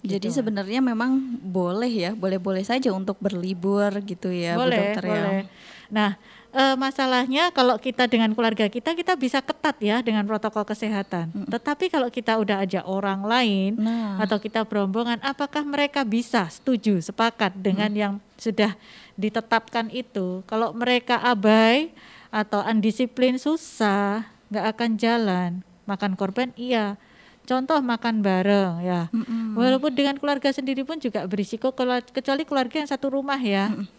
[0.02, 0.14] Begitu.
[0.18, 5.12] Jadi sebenarnya memang boleh ya, boleh-boleh saja untuk berlibur gitu ya, boleh, Bu Dokter ya.
[5.12, 5.34] boleh.
[5.34, 5.44] ya.
[5.88, 6.10] Nah,
[6.52, 11.32] e, masalahnya kalau kita dengan keluarga kita kita bisa ketat ya dengan protokol kesehatan.
[11.32, 11.48] Hmm.
[11.48, 14.20] Tetapi kalau kita udah ajak orang lain nah.
[14.22, 18.00] atau kita berombongan, apakah mereka bisa setuju sepakat dengan hmm.
[18.00, 18.76] yang sudah
[19.16, 20.44] ditetapkan itu?
[20.46, 21.92] Kalau mereka abai
[22.30, 25.52] atau undisiplin susah, nggak akan jalan.
[25.88, 27.00] Makan korban iya.
[27.48, 29.08] Contoh makan bareng ya.
[29.16, 29.56] Mm.
[29.56, 31.72] Walaupun dengan keluarga sendiri pun juga berisiko
[32.12, 33.72] kecuali keluarga yang satu rumah ya.
[33.72, 33.98] Mm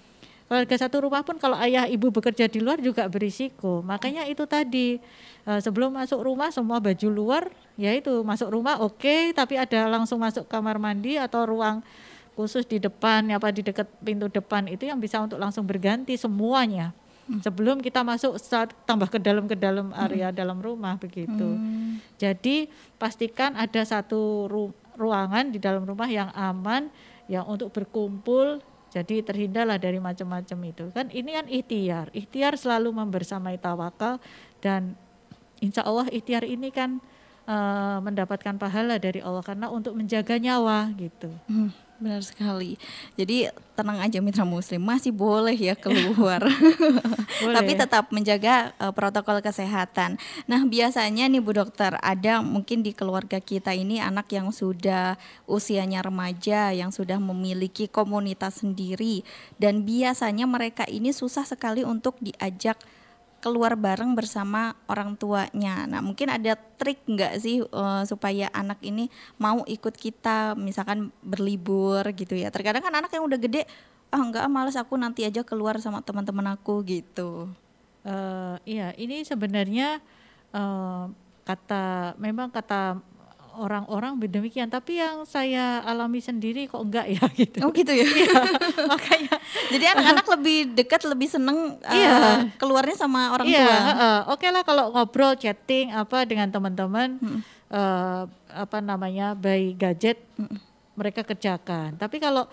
[0.49, 3.84] keluarga satu rumah pun kalau ayah ibu bekerja di luar juga berisiko.
[3.84, 4.96] Makanya itu tadi
[5.44, 9.86] uh, sebelum masuk rumah semua baju luar ya itu masuk rumah oke okay, tapi ada
[9.86, 11.84] langsung masuk kamar mandi atau ruang
[12.32, 16.96] khusus di depan apa di dekat pintu depan itu yang bisa untuk langsung berganti semuanya.
[17.29, 20.37] Sebelum kita masuk saat tambah ke dalam ke dalam area hmm.
[20.37, 21.45] dalam rumah begitu.
[21.45, 22.01] Hmm.
[22.16, 26.91] Jadi pastikan ada satu ru ruangan di dalam rumah yang aman
[27.31, 28.59] yang untuk berkumpul
[28.89, 30.85] jadi terhindarlah dari macam-macam itu.
[30.97, 32.09] Kan ini kan ikhtiar.
[32.16, 34.16] Ikhtiar selalu membersamai tawakal
[34.64, 34.97] dan
[35.61, 36.97] insya Allah ikhtiar ini kan
[37.45, 41.29] uh, mendapatkan pahala dari Allah karena untuk menjaga nyawa gitu.
[41.53, 41.70] Hmm.
[41.99, 42.78] Benar sekali.
[43.18, 46.46] Jadi tenang aja mitra muslim, masih boleh ya keluar.
[47.42, 47.57] boleh.
[47.59, 50.14] Tapi tetap menjaga uh, protokol kesehatan.
[50.46, 55.18] Nah, biasanya nih Bu Dokter, ada mungkin di keluarga kita ini anak yang sudah
[55.51, 59.26] usianya remaja, yang sudah memiliki komunitas sendiri
[59.59, 62.78] dan biasanya mereka ini susah sekali untuk diajak
[63.39, 65.86] keluar bareng bersama orang tuanya.
[65.86, 69.07] Nah, mungkin ada trik nggak sih uh, supaya anak ini
[69.39, 72.51] mau ikut kita, misalkan berlibur gitu ya.
[72.51, 73.62] Terkadang kan anak yang udah gede,
[74.11, 77.47] ah nggak males aku nanti aja keluar sama teman-teman aku gitu.
[78.03, 80.03] Uh, iya, ini sebenarnya
[80.51, 81.07] uh,
[81.47, 82.99] kata, memang kata
[83.59, 87.59] orang-orang demikian tapi yang saya alami sendiri kok enggak ya gitu.
[87.67, 88.33] Oh gitu ya, ya
[88.91, 89.35] makanya.
[89.69, 93.75] Jadi anak-anak lebih dekat lebih seneng uh, keluarnya sama orang iya, tua?
[93.75, 97.41] uh, oke okay lah kalau ngobrol chatting apa dengan teman-teman hmm.
[97.75, 100.57] uh, apa namanya by gadget hmm.
[100.95, 101.99] mereka kerjakan.
[101.99, 102.47] Tapi kalau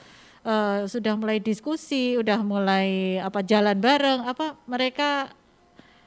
[0.45, 5.33] uh, sudah mulai diskusi udah mulai apa jalan bareng apa mereka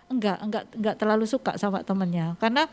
[0.08, 2.64] enggak enggak enggak terlalu suka sama temennya karena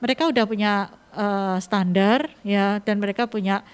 [0.00, 3.64] mereka udah punya uh, standar ya dan mereka punya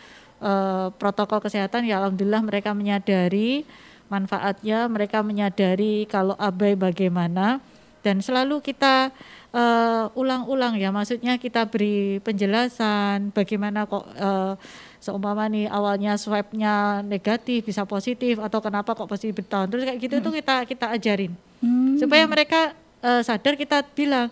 [0.43, 3.67] uh, protokol kesehatan ya alhamdulillah mereka menyadari
[4.09, 7.61] manfaatnya, mereka menyadari kalau abai bagaimana
[8.01, 9.13] dan selalu kita
[9.53, 14.55] uh, ulang-ulang ya maksudnya kita beri penjelasan bagaimana kok uh,
[15.03, 20.17] seumpama nih awalnya swabnya negatif bisa positif atau kenapa kok positif bertahun terus kayak gitu
[20.19, 20.25] hmm.
[20.25, 21.99] tuh kita kita ajarin hmm.
[22.01, 22.73] supaya mereka
[23.03, 24.31] uh, sadar kita bilang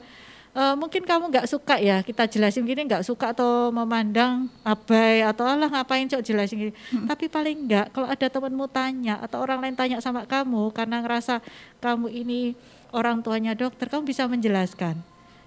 [0.57, 5.45] uh, mungkin kamu nggak suka ya kita jelasin gini nggak suka atau memandang abai atau
[5.45, 7.07] Allah ngapain cok jelasin gini hmm.
[7.07, 11.45] tapi paling nggak kalau ada temanmu tanya atau orang lain tanya sama kamu karena ngerasa
[11.85, 12.57] kamu ini
[12.97, 14.97] orang tuanya dokter kamu bisa menjelaskan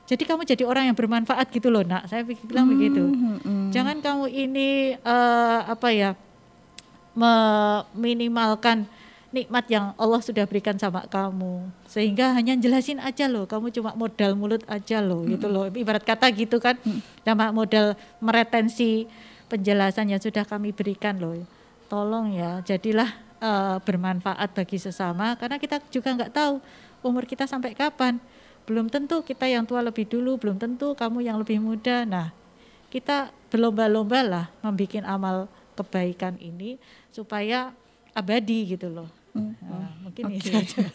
[0.05, 3.67] jadi kamu jadi orang yang bermanfaat gitu loh nak saya bilang hmm, begitu hmm, hmm.
[3.73, 6.11] jangan kamu ini uh, apa ya
[7.17, 8.85] meminimalkan
[9.29, 11.69] nikmat yang Allah sudah berikan sama kamu.
[11.85, 15.29] Sehingga hanya jelasin aja loh kamu cuma modal mulut aja loh hmm.
[15.37, 15.65] gitu loh.
[15.69, 17.25] Ibarat kata gitu kan hmm.
[17.25, 19.05] sama modal meretensi
[19.49, 21.37] penjelasan yang sudah kami berikan loh.
[21.89, 23.09] Tolong ya jadilah
[23.41, 26.61] uh, bermanfaat bagi sesama karena kita juga nggak tahu
[27.05, 28.17] umur kita sampai kapan.
[28.65, 32.05] Belum tentu kita yang tua lebih dulu belum tentu kamu yang lebih muda.
[32.05, 32.33] Nah
[32.89, 36.81] kita berlomba-lomba lah membuat amal kebaikan ini
[37.13, 37.73] supaya
[38.17, 40.37] abadi gitu loh Nah, mungkin okay.
[40.41, 40.85] itu aja.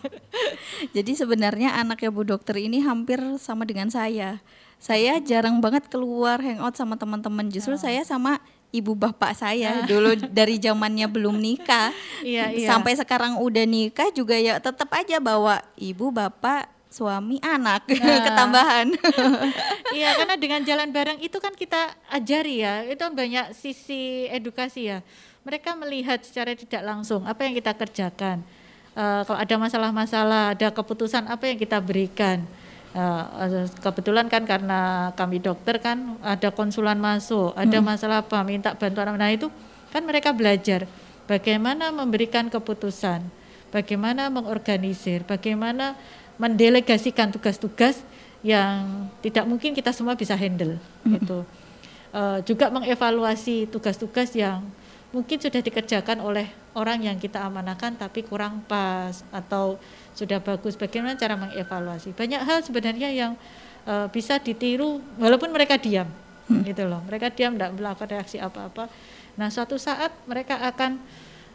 [0.97, 4.43] Jadi sebenarnya anaknya Bu Dokter ini hampir sama dengan saya.
[4.83, 7.49] Saya jarang banget keluar hangout sama teman-teman.
[7.49, 7.81] Justru oh.
[7.81, 8.43] saya sama
[8.75, 9.87] ibu bapak saya ah.
[9.87, 11.95] dulu dari zamannya belum nikah.
[12.27, 12.67] Iya, iya.
[12.67, 18.23] Sampai sekarang udah nikah juga ya tetap aja bawa ibu bapak suami anak nah.
[18.23, 18.87] ketambahan.
[19.99, 24.99] iya karena dengan jalan bareng itu kan kita ajari ya itu banyak sisi edukasi ya
[25.45, 28.41] mereka melihat secara tidak langsung apa yang kita kerjakan.
[28.97, 32.43] Uh, kalau ada masalah-masalah, ada keputusan apa yang kita berikan.
[32.95, 37.85] Uh, kebetulan kan karena kami dokter kan ada konsulan masuk, ada hmm.
[37.85, 39.13] masalah apa, minta bantuan.
[39.19, 39.53] Nah itu
[39.93, 40.89] kan mereka belajar
[41.27, 43.21] bagaimana memberikan keputusan,
[43.75, 45.99] bagaimana mengorganisir, bagaimana
[46.39, 48.01] mendelegasikan tugas-tugas
[48.47, 50.79] yang tidak mungkin kita semua bisa handle.
[51.03, 51.19] Hmm.
[51.19, 51.39] Gitu.
[52.15, 54.63] Uh, juga mengevaluasi tugas-tugas yang
[55.15, 59.79] mungkin sudah dikerjakan oleh orang yang kita amanahkan tapi kurang pas atau
[60.11, 60.75] sudah bagus.
[60.75, 62.11] Bagaimana cara mengevaluasi?
[62.11, 63.39] Banyak hal sebenarnya yang
[63.87, 66.11] uh, bisa ditiru walaupun mereka diam
[66.51, 66.67] hmm.
[66.67, 66.99] gitu loh.
[67.07, 68.91] Mereka diam tidak melakukan reaksi apa-apa.
[69.39, 70.99] Nah suatu saat mereka akan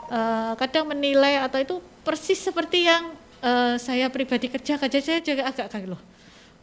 [0.07, 1.75] uh, kadang menilai atau itu
[2.07, 3.11] persis seperti yang
[3.43, 5.99] uh, saya pribadi kerja kerja saya juga agak kaget loh.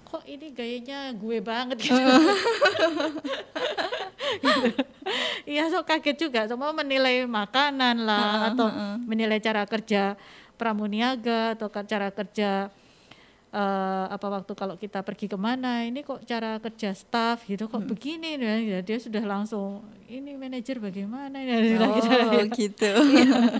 [0.08, 1.92] Kok ini gayanya gue banget gitu.
[5.46, 6.40] Iya, so kaget juga.
[6.50, 10.18] Semua menilai makanan lah uh, atau uh, menilai cara kerja
[10.58, 12.74] pramuniaga atau cara kerja
[13.56, 17.80] uh, apa waktu kalau kita pergi ke mana ini kok cara kerja staff gitu kok
[17.80, 17.88] hmm.
[17.88, 22.92] begini ya dia sudah langsung ini manajer bagaimana ya oh gitu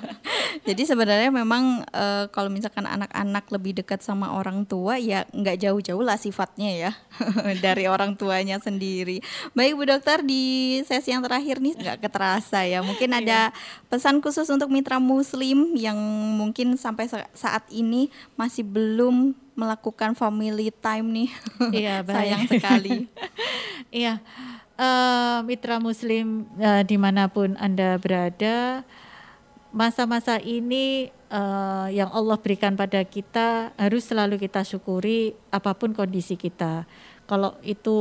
[0.69, 6.05] jadi sebenarnya memang uh, kalau misalkan anak-anak lebih dekat sama orang tua ya nggak jauh-jauh
[6.05, 6.91] lah sifatnya ya
[7.65, 9.23] dari orang tuanya sendiri.
[9.55, 12.83] Baik Bu Dokter di sesi yang terakhir nih nggak keterasa ya.
[12.83, 13.57] Mungkin ada iya.
[13.89, 15.97] pesan khusus untuk mitra muslim yang
[16.37, 21.31] mungkin sampai saat ini masih belum melakukan family time nih.
[21.83, 23.09] Iya, sayang sekali.
[24.05, 24.21] iya,
[24.77, 28.85] uh, mitra Muslim uh, di mana pun anda berada,
[29.73, 36.37] masa-masa ini uh, yang Allah berikan pada kita harus selalu kita syukuri apa pun kondisi
[36.37, 36.87] kita.
[37.27, 37.99] Kalau itu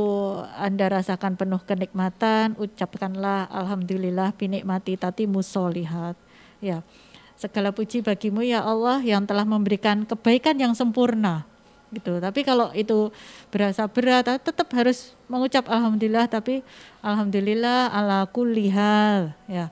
[0.54, 6.14] Anda rasakan penuh kenikmatan, ucapkanlah alhamdulillah binikmati tati musolihat.
[6.62, 6.86] Ya.
[7.36, 11.44] Segala puji bagimu ya Allah yang telah memberikan kebaikan yang sempurna
[11.94, 12.18] gitu.
[12.18, 13.12] Tapi kalau itu
[13.52, 16.26] berasa berat, ah, tetap harus mengucap alhamdulillah.
[16.26, 16.64] Tapi
[17.04, 19.70] alhamdulillah ala kulli hal ya.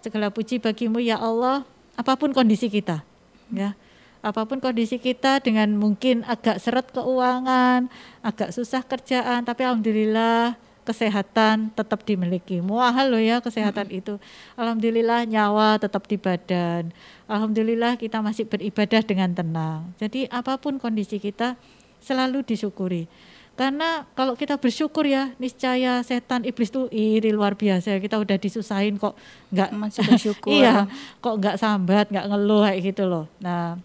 [0.00, 3.04] Segala puji bagimu ya Allah, apa pun kondisi kita,
[3.52, 3.76] ya.
[4.20, 7.88] Apa pun kondisi kita dengan mungkin agak seret keuangan,
[8.20, 10.56] agak susah kerjaan, tapi alhamdulillah
[10.90, 12.58] kesehatan tetap dimiliki.
[12.58, 13.98] Mahal loh ya kesehatan hmm.
[14.02, 14.14] itu.
[14.58, 16.90] Alhamdulillah nyawa tetap di badan.
[17.30, 19.94] Alhamdulillah kita masih beribadah dengan tenang.
[20.02, 21.54] Jadi apa pun kondisi kita
[22.02, 23.06] selalu disyukuri.
[23.54, 28.00] Karena kalau kita bersyukur ya, niscaya setan iblis itu iri luar biasa.
[28.00, 29.14] Kita udah disusahin kok
[29.52, 30.50] nggak masih bersyukur.
[30.58, 30.88] iya,
[31.20, 33.28] kok nggak sambat, nggak ngeluh kayak gitu loh.
[33.36, 33.76] Nah,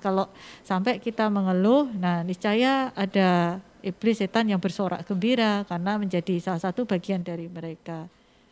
[0.00, 0.30] kalau
[0.64, 6.84] sampai kita mengeluh, nah niscaya ada iblis setan yang bersorak gembira karena menjadi salah satu
[6.84, 8.06] bagian dari mereka.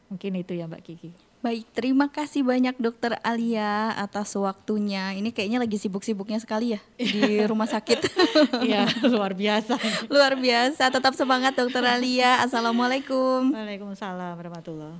[0.09, 1.11] Mungkin itu ya Mbak Kiki.
[1.39, 5.15] Baik, terima kasih banyak Dokter Alia atas waktunya.
[5.15, 7.99] Ini kayaknya lagi sibuk-sibuknya sekali ya di rumah sakit.
[8.67, 9.79] Iya, luar biasa.
[10.11, 10.91] luar biasa.
[10.91, 12.43] Tetap semangat Dokter Alia.
[12.43, 13.55] Assalamualaikum.
[13.55, 14.99] Waalaikumsalam warahmatullahi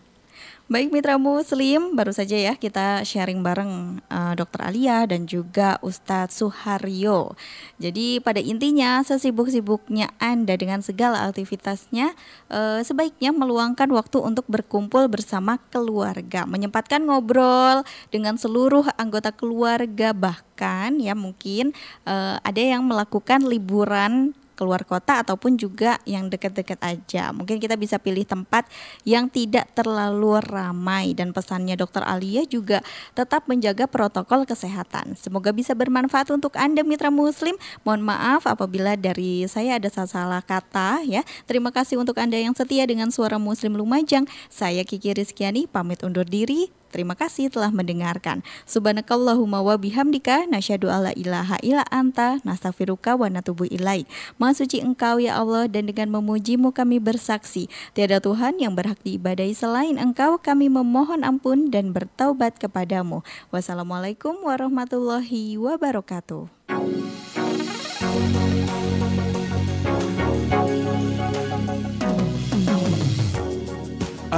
[0.69, 6.45] Baik mitra muslim, baru saja ya kita sharing bareng uh, Dokter Alia dan juga Ustadz
[6.45, 7.33] Suharyo.
[7.81, 12.13] Jadi pada intinya sesibuk-sibuknya Anda dengan segala aktivitasnya,
[12.53, 17.81] uh, sebaiknya meluangkan waktu untuk berkumpul bersama keluarga, menyempatkan ngobrol
[18.13, 21.73] dengan seluruh anggota keluarga bahkan ya mungkin
[22.05, 27.31] uh, ada yang melakukan liburan keluar kota ataupun juga yang dekat-dekat aja.
[27.31, 28.67] Mungkin kita bisa pilih tempat
[29.07, 32.83] yang tidak terlalu ramai dan pesannya Dokter Alia juga
[33.15, 35.15] tetap menjaga protokol kesehatan.
[35.15, 37.55] Semoga bisa bermanfaat untuk Anda mitra muslim.
[37.87, 41.23] Mohon maaf apabila dari saya ada salah kata ya.
[41.47, 44.27] Terima kasih untuk Anda yang setia dengan suara Muslim Lumajang.
[44.51, 46.78] Saya Kiki Rizkyani pamit undur diri.
[46.89, 48.41] Terima kasih telah mendengarkan.
[48.65, 54.09] Subhanakallahumma wa bihamdika nasyhadu alla ilaha illa anta nastaghfiruka wa natubu ilaik.
[54.41, 59.53] Maha suci Engkau ya Allah dan dengan memujimu kami bersaksi tiada Tuhan yang berhak diibadahi
[59.53, 60.41] selain Engkau.
[60.41, 63.21] Kami memohon ampun dan bertaubat kepadamu.
[63.55, 67.38] Wassalamualaikum warahmatullahi wabarakatuh.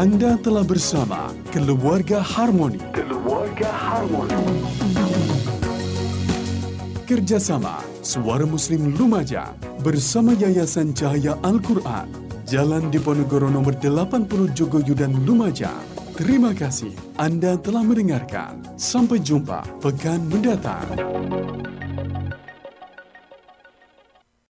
[0.00, 2.80] Anda telah bersama Keluarga Harmoni.
[2.88, 4.32] Keluarga Harmoni.
[7.04, 9.52] Kerjasama Suara Muslim Lumajang
[9.84, 12.08] bersama Yayasan Cahaya Al-Quran.
[12.48, 15.84] Jalan Diponegoro nomor 80 Jogoyudan Lumajang.
[16.16, 18.56] Terima kasih Anda telah mendengarkan.
[18.80, 20.96] Sampai jumpa pekan mendatang.